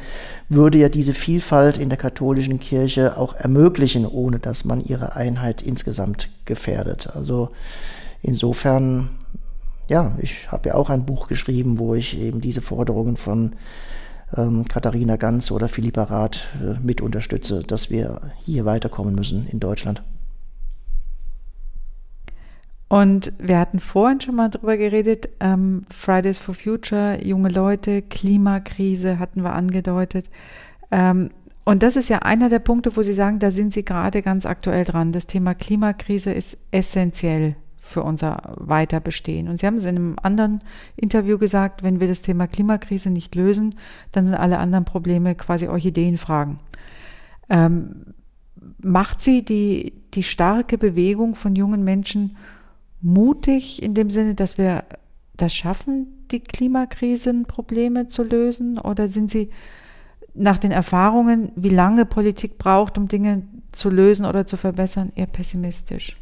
würde 0.47 0.77
ja 0.77 0.87
diese 0.87 1.13
Vielfalt 1.13 1.77
in 1.77 1.89
der 1.89 1.97
katholischen 1.97 2.61
Kirche 2.61 3.17
auch 3.17 3.35
ermöglichen, 3.35 4.05
ohne 4.07 4.39
dass 4.39 4.63
man 4.63 4.81
ihre 4.81 5.17
Einheit 5.17 5.61
insgesamt 5.61 6.29
gefährdet. 6.45 7.09
Also 7.13 7.49
insofern 8.21 9.09
ja, 9.87 10.13
ich 10.21 10.51
habe 10.51 10.69
ja 10.69 10.75
auch 10.75 10.89
ein 10.89 11.05
Buch 11.05 11.27
geschrieben, 11.27 11.77
wo 11.77 11.95
ich 11.95 12.19
eben 12.19 12.41
diese 12.41 12.61
Forderungen 12.61 13.17
von 13.17 13.53
ähm, 14.35 14.67
Katharina 14.67 15.15
Ganz 15.17 15.51
oder 15.51 15.67
Philippa 15.67 16.03
Rath 16.03 16.47
äh, 16.61 16.79
mit 16.81 17.01
unterstütze, 17.01 17.63
dass 17.63 17.89
wir 17.89 18.21
hier 18.39 18.65
weiterkommen 18.65 19.15
müssen 19.15 19.47
in 19.47 19.59
Deutschland. 19.59 20.03
Und 22.87 23.33
wir 23.39 23.59
hatten 23.59 23.79
vorhin 23.79 24.21
schon 24.21 24.35
mal 24.35 24.49
drüber 24.49 24.77
geredet, 24.77 25.29
ähm, 25.39 25.85
Fridays 25.89 26.37
for 26.37 26.53
Future, 26.53 27.17
junge 27.23 27.49
Leute, 27.49 28.01
Klimakrise 28.03 29.17
hatten 29.17 29.41
wir 29.41 29.53
angedeutet. 29.53 30.29
Ähm, 30.91 31.31
und 31.65 31.81
das 31.81 31.95
ist 31.95 32.09
ja 32.09 32.19
einer 32.19 32.47
der 32.47 32.59
Punkte, 32.59 32.95
wo 32.95 33.01
Sie 33.01 33.15
sagen, 33.15 33.39
da 33.39 33.49
sind 33.49 33.73
Sie 33.73 33.83
gerade 33.83 34.21
ganz 34.21 34.45
aktuell 34.45 34.85
dran. 34.85 35.11
Das 35.11 35.25
Thema 35.25 35.55
Klimakrise 35.55 36.31
ist 36.31 36.57
essentiell 36.69 37.55
für 37.85 38.03
unser 38.03 38.55
Weiterbestehen. 38.57 39.47
Und 39.47 39.59
Sie 39.59 39.67
haben 39.67 39.75
es 39.75 39.85
in 39.85 39.95
einem 39.95 40.15
anderen 40.21 40.61
Interview 40.95 41.37
gesagt, 41.37 41.83
wenn 41.83 41.99
wir 41.99 42.07
das 42.07 42.23
Thema 42.23 42.47
Klimakrise 42.47 43.11
nicht 43.11 43.35
lösen, 43.35 43.75
dann 44.11 44.25
sind 44.25 44.35
alle 44.35 44.57
anderen 44.57 44.85
Probleme 44.85 45.35
quasi 45.35 45.67
Orchideenfragen. 45.67 46.57
Ähm, 47.47 48.13
macht 48.81 49.21
Sie 49.21 49.45
die, 49.45 49.93
die 50.15 50.23
starke 50.23 50.77
Bewegung 50.79 51.35
von 51.35 51.55
jungen 51.55 51.83
Menschen 51.83 52.35
mutig 53.01 53.83
in 53.83 53.93
dem 53.93 54.09
Sinne, 54.09 54.33
dass 54.33 54.57
wir 54.57 54.83
das 55.37 55.53
schaffen, 55.53 56.07
die 56.31 56.39
Klimakrisenprobleme 56.39 58.07
zu 58.07 58.23
lösen? 58.23 58.79
Oder 58.79 59.09
sind 59.09 59.29
Sie 59.29 59.51
nach 60.33 60.57
den 60.57 60.71
Erfahrungen, 60.71 61.51
wie 61.55 61.69
lange 61.69 62.05
Politik 62.05 62.57
braucht, 62.57 62.97
um 62.97 63.07
Dinge 63.07 63.43
zu 63.71 63.91
lösen 63.91 64.25
oder 64.25 64.47
zu 64.47 64.57
verbessern, 64.57 65.11
eher 65.15 65.27
pessimistisch? 65.27 66.17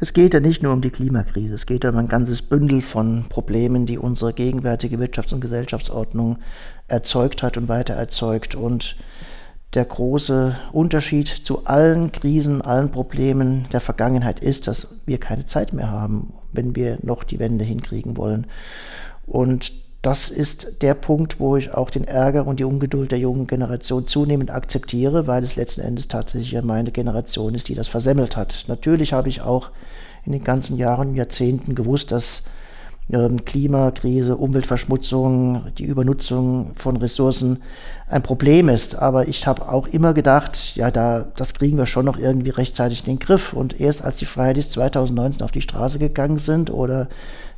Es 0.00 0.12
geht 0.12 0.32
ja 0.32 0.38
nicht 0.38 0.62
nur 0.62 0.72
um 0.72 0.80
die 0.80 0.90
Klimakrise, 0.90 1.56
es 1.56 1.66
geht 1.66 1.84
um 1.84 1.96
ein 1.96 2.06
ganzes 2.06 2.42
Bündel 2.42 2.82
von 2.82 3.24
Problemen, 3.28 3.84
die 3.84 3.98
unsere 3.98 4.32
gegenwärtige 4.32 4.96
Wirtschafts- 4.96 5.34
und 5.34 5.40
Gesellschaftsordnung 5.40 6.38
erzeugt 6.86 7.42
hat 7.42 7.56
und 7.56 7.68
weiter 7.68 7.94
erzeugt. 7.94 8.54
Und 8.54 8.94
der 9.74 9.84
große 9.84 10.56
Unterschied 10.72 11.26
zu 11.26 11.66
allen 11.66 12.12
Krisen, 12.12 12.62
allen 12.62 12.92
Problemen 12.92 13.66
der 13.72 13.80
Vergangenheit 13.80 14.38
ist, 14.38 14.68
dass 14.68 15.00
wir 15.04 15.18
keine 15.18 15.46
Zeit 15.46 15.72
mehr 15.72 15.90
haben, 15.90 16.32
wenn 16.52 16.76
wir 16.76 16.98
noch 17.02 17.24
die 17.24 17.40
Wende 17.40 17.64
hinkriegen 17.64 18.16
wollen. 18.16 18.46
Und 19.26 19.72
das 20.02 20.30
ist 20.30 20.80
der 20.82 20.94
Punkt, 20.94 21.40
wo 21.40 21.56
ich 21.56 21.74
auch 21.74 21.90
den 21.90 22.04
Ärger 22.04 22.46
und 22.46 22.60
die 22.60 22.64
Ungeduld 22.64 23.10
der 23.10 23.18
jungen 23.18 23.46
Generation 23.46 24.06
zunehmend 24.06 24.50
akzeptiere, 24.50 25.26
weil 25.26 25.42
es 25.42 25.56
letzten 25.56 25.80
Endes 25.80 26.06
tatsächlich 26.06 26.62
meine 26.62 26.92
Generation 26.92 27.54
ist, 27.54 27.68
die 27.68 27.74
das 27.74 27.88
versemmelt 27.88 28.36
hat. 28.36 28.64
Natürlich 28.68 29.12
habe 29.12 29.28
ich 29.28 29.40
auch 29.40 29.70
in 30.24 30.32
den 30.32 30.44
ganzen 30.44 30.76
Jahren, 30.76 31.14
Jahrzehnten 31.14 31.74
gewusst, 31.74 32.12
dass 32.12 32.44
ähm, 33.10 33.44
Klimakrise, 33.44 34.36
Umweltverschmutzung, 34.36 35.72
die 35.78 35.84
Übernutzung 35.84 36.72
von 36.76 36.96
Ressourcen 36.96 37.62
ein 38.08 38.22
Problem 38.22 38.68
ist. 38.68 38.96
Aber 38.96 39.28
ich 39.28 39.46
habe 39.46 39.68
auch 39.68 39.86
immer 39.88 40.12
gedacht, 40.12 40.76
ja, 40.76 40.90
da, 40.90 41.26
das 41.36 41.54
kriegen 41.54 41.78
wir 41.78 41.86
schon 41.86 42.04
noch 42.04 42.18
irgendwie 42.18 42.50
rechtzeitig 42.50 43.00
in 43.00 43.14
den 43.14 43.18
Griff. 43.18 43.52
Und 43.52 43.80
erst 43.80 44.04
als 44.04 44.18
die 44.18 44.26
Fridays 44.26 44.70
2019 44.70 45.42
auf 45.42 45.52
die 45.52 45.62
Straße 45.62 45.98
gegangen 45.98 46.38
sind 46.38 46.70
oder 46.70 47.08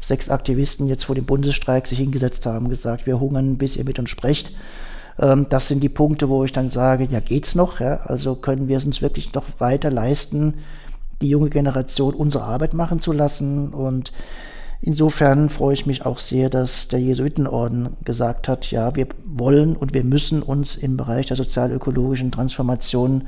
sechs 0.00 0.28
Aktivisten 0.28 0.88
jetzt 0.88 1.04
vor 1.04 1.14
dem 1.14 1.26
Bundesstreik 1.26 1.86
sich 1.86 1.98
hingesetzt 1.98 2.46
haben, 2.46 2.68
gesagt, 2.68 3.06
wir 3.06 3.20
hungern, 3.20 3.58
bis 3.58 3.76
ihr 3.76 3.84
mit 3.84 3.98
uns 3.98 4.10
sprecht, 4.10 4.52
ähm, 5.18 5.46
das 5.48 5.68
sind 5.68 5.82
die 5.82 5.88
Punkte, 5.88 6.28
wo 6.28 6.44
ich 6.44 6.52
dann 6.52 6.70
sage, 6.70 7.06
ja, 7.10 7.20
geht's 7.20 7.54
noch? 7.54 7.80
Ja? 7.80 8.00
Also 8.04 8.34
können 8.34 8.68
wir 8.68 8.78
es 8.78 8.84
uns 8.84 9.02
wirklich 9.02 9.32
noch 9.34 9.44
weiter 9.58 9.90
leisten, 9.90 10.54
die 11.20 11.28
junge 11.28 11.50
Generation 11.50 12.14
unsere 12.14 12.44
Arbeit 12.44 12.74
machen 12.74 13.00
zu 13.00 13.12
lassen 13.12 13.68
und 13.68 14.12
Insofern 14.82 15.50
freue 15.50 15.74
ich 15.74 15.84
mich 15.84 16.06
auch 16.06 16.18
sehr, 16.18 16.48
dass 16.48 16.88
der 16.88 17.00
Jesuitenorden 17.00 17.90
gesagt 18.02 18.48
hat, 18.48 18.70
ja, 18.70 18.96
wir 18.96 19.08
wollen 19.26 19.76
und 19.76 19.92
wir 19.92 20.04
müssen 20.04 20.42
uns 20.42 20.74
im 20.74 20.96
Bereich 20.96 21.26
der 21.26 21.36
sozialökologischen 21.36 22.32
Transformation 22.32 23.24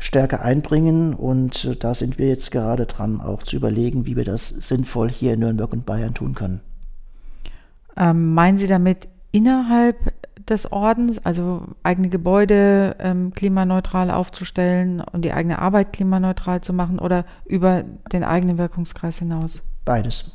stärker 0.00 0.42
einbringen. 0.42 1.14
Und 1.14 1.64
äh, 1.64 1.76
da 1.76 1.94
sind 1.94 2.18
wir 2.18 2.28
jetzt 2.28 2.50
gerade 2.50 2.86
dran, 2.86 3.20
auch 3.20 3.42
zu 3.42 3.56
überlegen, 3.56 4.06
wie 4.06 4.16
wir 4.16 4.24
das 4.24 4.48
sinnvoll 4.48 5.10
hier 5.10 5.34
in 5.34 5.40
Nürnberg 5.40 5.72
und 5.72 5.86
Bayern 5.86 6.14
tun 6.14 6.34
können. 6.34 6.60
Ähm, 7.96 8.34
meinen 8.34 8.56
Sie 8.56 8.68
damit 8.68 9.08
innerhalb 9.32 9.96
des 10.48 10.72
Ordens, 10.72 11.24
also 11.24 11.62
eigene 11.82 12.08
Gebäude 12.08 12.96
ähm, 13.00 13.32
klimaneutral 13.34 14.10
aufzustellen 14.10 15.00
und 15.00 15.24
die 15.24 15.32
eigene 15.32 15.58
Arbeit 15.58 15.92
klimaneutral 15.92 16.60
zu 16.60 16.72
machen 16.72 16.98
oder 16.98 17.24
über 17.44 17.84
den 18.12 18.24
eigenen 18.24 18.58
Wirkungskreis 18.58 19.18
hinaus? 19.18 19.62
Beides. 19.84 20.32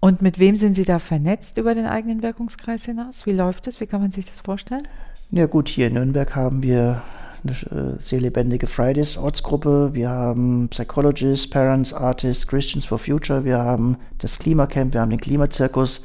Und 0.00 0.22
mit 0.22 0.38
wem 0.38 0.56
sind 0.56 0.74
Sie 0.74 0.84
da 0.84 0.98
vernetzt 0.98 1.58
über 1.58 1.74
den 1.74 1.86
eigenen 1.86 2.22
Wirkungskreis 2.22 2.84
hinaus? 2.84 3.26
Wie 3.26 3.32
läuft 3.32 3.66
das? 3.66 3.80
Wie 3.80 3.86
kann 3.86 4.00
man 4.00 4.10
sich 4.10 4.26
das 4.26 4.40
vorstellen? 4.40 4.86
Ja 5.30 5.46
gut, 5.46 5.68
hier 5.68 5.88
in 5.88 5.94
Nürnberg 5.94 6.36
haben 6.36 6.62
wir 6.62 7.02
eine 7.46 7.94
äh, 7.94 8.00
sehr 8.00 8.20
lebendige 8.20 8.66
Fridays-Ortsgruppe. 8.66 9.90
Wir 9.92 10.10
haben 10.10 10.68
Psychologists, 10.68 11.48
Parents, 11.48 11.92
Artists, 11.92 12.46
Christians 12.46 12.84
for 12.84 12.98
Future. 12.98 13.44
Wir 13.44 13.58
haben 13.58 13.96
das 14.18 14.38
Klimacamp, 14.38 14.94
wir 14.94 15.00
haben 15.00 15.10
den 15.10 15.20
Klimazirkus. 15.20 16.04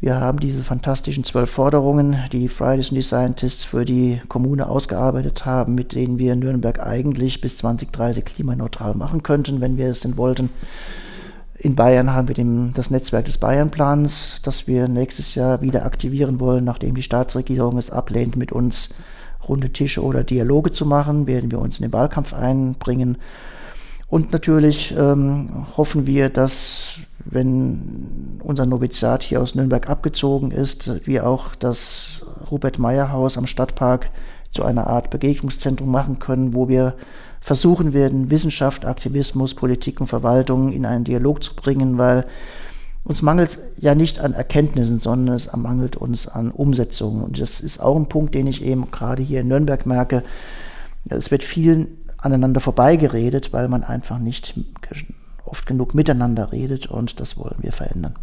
Wir 0.00 0.16
haben 0.16 0.40
diese 0.40 0.64
fantastischen 0.64 1.22
zwölf 1.22 1.48
Forderungen, 1.48 2.16
die 2.32 2.48
Fridays 2.48 2.90
und 2.90 2.96
die 2.96 3.02
Scientists 3.02 3.62
für 3.62 3.84
die 3.84 4.20
Kommune 4.28 4.68
ausgearbeitet 4.68 5.46
haben, 5.46 5.76
mit 5.76 5.94
denen 5.94 6.18
wir 6.18 6.34
Nürnberg 6.34 6.80
eigentlich 6.80 7.40
bis 7.40 7.56
2030 7.58 8.24
klimaneutral 8.24 8.94
machen 8.94 9.22
könnten, 9.22 9.60
wenn 9.60 9.76
wir 9.76 9.86
es 9.86 10.00
denn 10.00 10.16
wollten. 10.16 10.50
In 11.56 11.76
Bayern 11.76 12.12
haben 12.12 12.26
wir 12.26 12.34
dem, 12.34 12.72
das 12.74 12.90
Netzwerk 12.90 13.26
des 13.26 13.38
Bayernplans, 13.38 14.40
das 14.42 14.66
wir 14.66 14.88
nächstes 14.88 15.36
Jahr 15.36 15.62
wieder 15.62 15.86
aktivieren 15.86 16.40
wollen, 16.40 16.64
nachdem 16.64 16.96
die 16.96 17.04
Staatsregierung 17.04 17.78
es 17.78 17.92
ablehnt, 17.92 18.34
mit 18.34 18.50
uns 18.50 18.92
runde 19.48 19.70
Tische 19.70 20.02
oder 20.02 20.24
Dialoge 20.24 20.70
zu 20.70 20.86
machen, 20.86 21.26
werden 21.26 21.50
wir 21.50 21.58
uns 21.58 21.78
in 21.78 21.84
den 21.84 21.92
Wahlkampf 21.92 22.32
einbringen. 22.32 23.18
Und 24.08 24.32
natürlich 24.32 24.94
ähm, 24.96 25.66
hoffen 25.76 26.06
wir, 26.06 26.28
dass, 26.28 27.00
wenn 27.24 28.38
unser 28.42 28.66
Noviziat 28.66 29.22
hier 29.22 29.40
aus 29.40 29.54
Nürnberg 29.54 29.88
abgezogen 29.88 30.50
ist, 30.50 31.06
wir 31.06 31.26
auch 31.26 31.54
das 31.54 32.26
Robert-Meyer-Haus 32.50 33.38
am 33.38 33.46
Stadtpark 33.46 34.10
zu 34.50 34.64
einer 34.64 34.86
Art 34.86 35.08
Begegnungszentrum 35.08 35.90
machen 35.90 36.18
können, 36.18 36.52
wo 36.52 36.68
wir 36.68 36.94
versuchen 37.40 37.92
werden, 37.92 38.30
Wissenschaft, 38.30 38.84
Aktivismus, 38.84 39.54
Politik 39.54 40.00
und 40.00 40.06
Verwaltung 40.06 40.72
in 40.72 40.86
einen 40.86 41.04
Dialog 41.04 41.42
zu 41.42 41.54
bringen, 41.54 41.98
weil 41.98 42.26
uns 43.04 43.22
mangelt 43.22 43.50
es 43.50 43.58
ja 43.78 43.94
nicht 43.94 44.20
an 44.20 44.32
Erkenntnissen, 44.32 44.98
sondern 45.00 45.34
es 45.34 45.54
mangelt 45.56 45.96
uns 45.96 46.28
an 46.28 46.50
Umsetzungen. 46.50 47.22
Und 47.22 47.40
das 47.40 47.60
ist 47.60 47.80
auch 47.80 47.96
ein 47.96 48.08
Punkt, 48.08 48.34
den 48.34 48.46
ich 48.46 48.62
eben 48.62 48.90
gerade 48.90 49.22
hier 49.22 49.40
in 49.40 49.48
Nürnberg 49.48 49.86
merke. 49.86 50.22
Es 51.08 51.30
wird 51.30 51.42
viel 51.42 51.88
aneinander 52.16 52.60
vorbeigeredet, 52.60 53.52
weil 53.52 53.68
man 53.68 53.82
einfach 53.82 54.18
nicht 54.18 54.54
oft 55.44 55.66
genug 55.66 55.94
miteinander 55.94 56.52
redet 56.52 56.86
und 56.86 57.18
das 57.18 57.36
wollen 57.36 57.58
wir 57.58 57.72
verändern. 57.72 58.14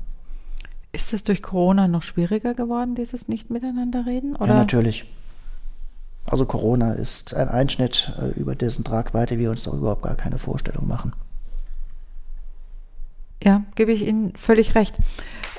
Ist 0.91 1.13
es 1.13 1.23
durch 1.23 1.43
Corona 1.43 1.87
noch 1.87 2.01
schwieriger 2.01 2.55
geworden, 2.55 2.95
dieses 2.95 3.27
Nicht-Miteinander-Reden? 3.27 4.35
Ja, 4.39 4.47
natürlich. 4.47 5.05
Also 6.25 6.45
Corona 6.45 6.93
ist 6.93 7.33
ein 7.33 7.47
Einschnitt, 7.47 8.13
äh, 8.19 8.39
über 8.39 8.55
dessen 8.55 8.83
Tragweite 8.83 9.37
wir 9.37 9.51
uns 9.51 9.63
doch 9.63 9.73
überhaupt 9.73 10.03
gar 10.03 10.15
keine 10.15 10.37
Vorstellung 10.37 10.87
machen. 10.87 11.13
Ja, 13.43 13.63
gebe 13.75 13.91
ich 13.91 14.05
Ihnen 14.05 14.33
völlig 14.35 14.75
recht. 14.75 14.97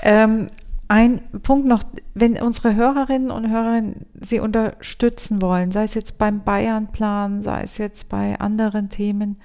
Ähm, 0.03 0.51
ein 0.89 1.21
Punkt 1.43 1.67
noch, 1.67 1.83
wenn 2.15 2.37
unsere 2.43 2.75
Hörerinnen 2.75 3.31
und 3.31 3.49
Hörer 3.49 3.81
Sie 4.21 4.41
unterstützen 4.41 5.41
wollen, 5.41 5.71
sei 5.71 5.85
es 5.85 5.95
jetzt 5.95 6.19
beim 6.19 6.43
Bayernplan, 6.43 7.43
sei 7.43 7.63
es 7.63 7.79
jetzt 7.79 8.09
bei 8.09 8.39
anderen 8.41 8.89
Themen, 8.89 9.37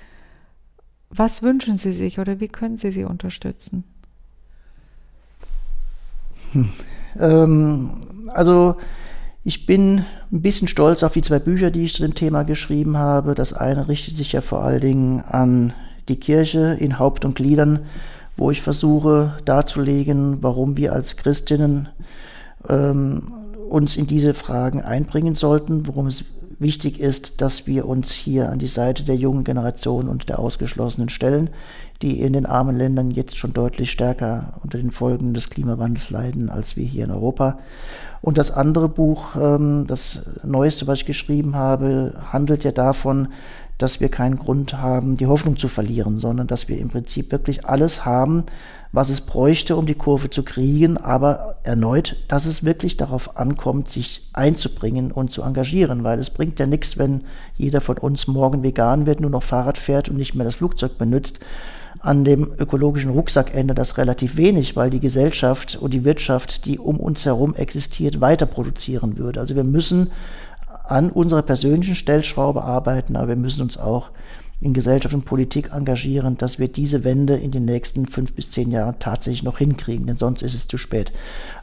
was 1.09 1.43
wünschen 1.43 1.77
Sie 1.77 1.93
sich 1.93 2.19
oder 2.19 2.39
wie 2.39 2.47
können 2.47 2.77
Sie 2.77 2.91
sie 2.91 3.03
unterstützen? 3.03 3.83
Hm. 6.51 6.69
Ähm, 7.19 7.91
also 8.33 8.77
ich 9.43 9.67
bin 9.67 10.03
ein 10.31 10.41
bisschen 10.41 10.67
stolz 10.67 11.03
auf 11.03 11.13
die 11.13 11.21
zwei 11.21 11.39
Bücher, 11.39 11.69
die 11.69 11.83
ich 11.83 11.93
zu 11.93 12.01
dem 12.01 12.15
Thema 12.15 12.43
geschrieben 12.43 12.97
habe. 12.97 13.35
Das 13.35 13.53
eine 13.53 13.87
richtet 13.87 14.17
sich 14.17 14.31
ja 14.31 14.41
vor 14.41 14.63
allen 14.63 14.81
Dingen 14.81 15.21
an 15.21 15.73
die 16.09 16.19
Kirche 16.19 16.75
in 16.79 16.97
Haupt 16.97 17.23
und 17.23 17.35
Gliedern, 17.35 17.85
wo 18.37 18.51
ich 18.51 18.61
versuche 18.61 19.37
darzulegen, 19.45 20.43
warum 20.43 20.77
wir 20.77 20.93
als 20.93 21.17
Christinnen 21.17 21.89
ähm, 22.67 23.31
uns 23.69 23.95
in 23.95 24.07
diese 24.07 24.33
Fragen 24.33 24.81
einbringen 24.81 25.35
sollten, 25.35 25.87
worum 25.87 26.07
es 26.07 26.25
wichtig 26.59 26.99
ist, 26.99 27.41
dass 27.41 27.67
wir 27.67 27.87
uns 27.87 28.11
hier 28.13 28.49
an 28.49 28.59
die 28.59 28.67
Seite 28.67 29.03
der 29.03 29.15
jungen 29.15 29.43
Generation 29.43 30.07
und 30.07 30.29
der 30.29 30.39
Ausgeschlossenen 30.39 31.09
stellen, 31.09 31.49
die 32.01 32.19
in 32.19 32.33
den 32.33 32.45
armen 32.45 32.77
Ländern 32.77 33.11
jetzt 33.11 33.37
schon 33.37 33.53
deutlich 33.53 33.91
stärker 33.91 34.53
unter 34.63 34.77
den 34.77 34.91
Folgen 34.91 35.33
des 35.33 35.49
Klimawandels 35.49 36.09
leiden 36.09 36.49
als 36.49 36.77
wir 36.77 36.85
hier 36.85 37.05
in 37.05 37.11
Europa. 37.11 37.59
Und 38.21 38.37
das 38.37 38.51
andere 38.51 38.89
Buch, 38.89 39.35
ähm, 39.35 39.85
das 39.87 40.29
neueste, 40.43 40.87
was 40.87 40.99
ich 40.99 41.05
geschrieben 41.05 41.55
habe, 41.55 42.13
handelt 42.31 42.63
ja 42.63 42.71
davon, 42.71 43.29
dass 43.77 43.99
wir 43.99 44.09
keinen 44.09 44.37
Grund 44.37 44.73
haben, 44.73 45.17
die 45.17 45.27
Hoffnung 45.27 45.57
zu 45.57 45.67
verlieren, 45.67 46.17
sondern 46.17 46.47
dass 46.47 46.69
wir 46.69 46.77
im 46.77 46.89
Prinzip 46.89 47.31
wirklich 47.31 47.65
alles 47.65 48.05
haben, 48.05 48.45
was 48.91 49.09
es 49.09 49.19
bräuchte, 49.19 49.75
um 49.75 49.85
die 49.85 49.95
Kurve 49.95 50.29
zu 50.29 50.43
kriegen, 50.43 50.95
aber 50.95 51.57
erneut, 51.63 52.15
dass 52.29 52.45
es 52.45 52.63
wirklich 52.63 52.95
darauf 52.95 53.37
ankommt, 53.37 53.89
sich 53.89 54.29
einzubringen 54.31 55.11
und 55.11 55.31
zu 55.31 55.41
engagieren, 55.41 56.05
weil 56.05 56.17
es 56.17 56.29
bringt 56.29 56.59
ja 56.59 56.65
nichts, 56.65 56.97
wenn 56.97 57.25
jeder 57.57 57.81
von 57.81 57.97
uns 57.97 58.27
morgen 58.27 58.63
vegan 58.63 59.05
wird, 59.05 59.19
nur 59.19 59.29
noch 59.29 59.43
Fahrrad 59.43 59.77
fährt 59.77 60.07
und 60.07 60.15
nicht 60.15 60.35
mehr 60.35 60.45
das 60.45 60.55
Flugzeug 60.55 60.97
benutzt. 60.97 61.39
An 61.99 62.23
dem 62.23 62.51
ökologischen 62.57 63.09
Rucksack 63.09 63.55
ändert 63.55 63.79
das 63.79 63.97
relativ 63.97 64.37
wenig, 64.37 64.75
weil 64.75 64.89
die 64.89 64.99
Gesellschaft 64.99 65.75
und 65.75 65.93
die 65.93 66.05
Wirtschaft, 66.05 66.65
die 66.65 66.77
um 66.77 66.97
uns 66.97 67.25
herum 67.25 67.55
existiert, 67.55 68.21
weiter 68.21 68.45
produzieren 68.45 69.17
würde. 69.17 69.39
Also 69.39 69.55
wir 69.55 69.63
müssen 69.63 70.11
an 70.87 71.11
unserer 71.11 71.41
persönlichen 71.41 71.95
Stellschraube 71.95 72.63
arbeiten, 72.63 73.15
aber 73.15 73.29
wir 73.29 73.35
müssen 73.35 73.61
uns 73.61 73.77
auch 73.77 74.09
in 74.61 74.73
Gesellschaft 74.73 75.13
und 75.13 75.25
Politik 75.25 75.71
engagieren, 75.73 76.37
dass 76.37 76.59
wir 76.59 76.67
diese 76.67 77.03
Wende 77.03 77.35
in 77.35 77.51
den 77.51 77.65
nächsten 77.65 78.05
fünf 78.05 78.33
bis 78.33 78.49
zehn 78.49 78.71
Jahren 78.71 78.95
tatsächlich 78.99 79.43
noch 79.43 79.57
hinkriegen, 79.57 80.07
denn 80.07 80.17
sonst 80.17 80.41
ist 80.41 80.53
es 80.53 80.67
zu 80.67 80.77
spät. 80.77 81.11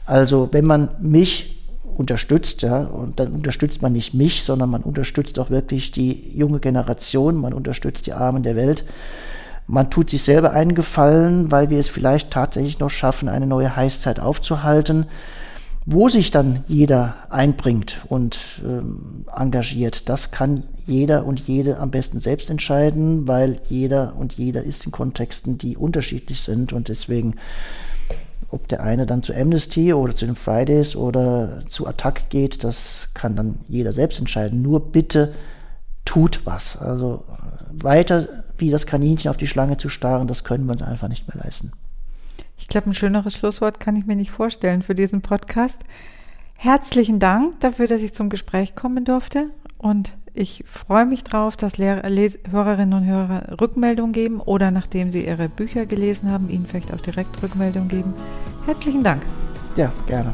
Also 0.05 0.49
wenn 0.51 0.65
man 0.65 0.89
mich 0.99 1.63
unterstützt, 1.97 2.61
ja, 2.61 2.83
und 2.83 3.19
dann 3.19 3.33
unterstützt 3.33 3.81
man 3.81 3.93
nicht 3.93 4.13
mich, 4.13 4.43
sondern 4.43 4.69
man 4.69 4.81
unterstützt 4.81 5.39
auch 5.39 5.49
wirklich 5.49 5.91
die 5.91 6.31
junge 6.35 6.59
Generation, 6.59 7.35
man 7.35 7.53
unterstützt 7.53 8.07
die 8.07 8.13
Armen 8.13 8.43
der 8.43 8.55
Welt. 8.55 8.83
Man 9.67 9.89
tut 9.89 10.09
sich 10.09 10.23
selber 10.23 10.51
einen 10.51 10.75
Gefallen, 10.75 11.51
weil 11.51 11.69
wir 11.69 11.79
es 11.79 11.89
vielleicht 11.89 12.31
tatsächlich 12.31 12.79
noch 12.79 12.89
schaffen, 12.89 13.29
eine 13.29 13.47
neue 13.47 13.75
Heißzeit 13.75 14.19
aufzuhalten. 14.19 15.05
Wo 15.85 16.07
sich 16.07 16.31
dann 16.31 16.63
jeder 16.67 17.15
einbringt 17.29 18.05
und 18.07 18.39
ähm, 18.63 19.25
engagiert, 19.35 20.07
das 20.07 20.31
kann 20.31 20.63
jeder 20.85 21.25
und 21.25 21.41
jede 21.41 21.79
am 21.79 21.91
besten 21.91 22.19
selbst 22.19 22.49
entscheiden, 22.49 23.27
weil 23.27 23.59
jeder 23.69 24.15
und 24.15 24.33
jeder 24.33 24.63
ist 24.63 24.85
in 24.85 24.91
Kontexten, 24.91 25.57
die 25.57 25.75
unterschiedlich 25.75 26.41
sind 26.41 26.71
und 26.71 26.87
deswegen, 26.87 27.35
ob 28.49 28.67
der 28.69 28.81
eine 28.81 29.05
dann 29.05 29.23
zu 29.23 29.33
Amnesty 29.33 29.93
oder 29.93 30.15
zu 30.15 30.25
den 30.25 30.35
Fridays 30.35 30.95
oder 30.95 31.63
zu 31.67 31.85
Attack 31.85 32.29
geht, 32.29 32.63
das 32.63 33.09
kann 33.13 33.35
dann 33.35 33.59
jeder 33.67 33.91
selbst 33.91 34.19
entscheiden. 34.19 34.61
Nur 34.61 34.91
bitte 34.91 35.33
tut 36.05 36.45
was. 36.45 36.77
Also 36.77 37.25
weiter 37.71 38.27
wie 38.57 38.71
das 38.71 38.85
Kaninchen 38.85 39.29
auf 39.29 39.37
die 39.37 39.47
Schlange 39.47 39.77
zu 39.77 39.89
starren, 39.89 40.27
das 40.27 40.45
können 40.45 40.65
wir 40.65 40.71
uns 40.71 40.81
einfach 40.81 41.09
nicht 41.09 41.27
mehr 41.27 41.43
leisten. 41.43 41.71
Ich 42.63 42.69
glaube, 42.69 42.89
ein 42.89 42.93
schöneres 42.93 43.35
Schlusswort 43.35 43.81
kann 43.81 43.97
ich 43.97 44.05
mir 44.05 44.15
nicht 44.15 44.31
vorstellen 44.31 44.83
für 44.83 44.95
diesen 44.95 45.21
Podcast. 45.21 45.79
Herzlichen 46.53 47.19
Dank 47.19 47.59
dafür, 47.59 47.87
dass 47.87 48.01
ich 48.01 48.13
zum 48.13 48.29
Gespräch 48.29 48.73
kommen 48.73 49.03
durfte 49.03 49.49
und 49.79 50.13
ich 50.33 50.63
freue 50.65 51.05
mich 51.05 51.25
drauf, 51.25 51.57
dass 51.57 51.77
Lehrer, 51.77 52.03
Hörerinnen 52.49 52.93
und 52.93 53.05
Hörer 53.05 53.59
Rückmeldung 53.59 54.13
geben 54.13 54.39
oder 54.39 54.71
nachdem 54.71 55.09
sie 55.09 55.25
ihre 55.25 55.49
Bücher 55.49 55.85
gelesen 55.85 56.31
haben, 56.31 56.49
ihnen 56.49 56.65
vielleicht 56.65 56.93
auch 56.93 57.01
direkt 57.01 57.43
Rückmeldung 57.43 57.89
geben. 57.89 58.13
Herzlichen 58.65 59.03
Dank. 59.03 59.23
Ja, 59.75 59.91
gerne. 60.07 60.33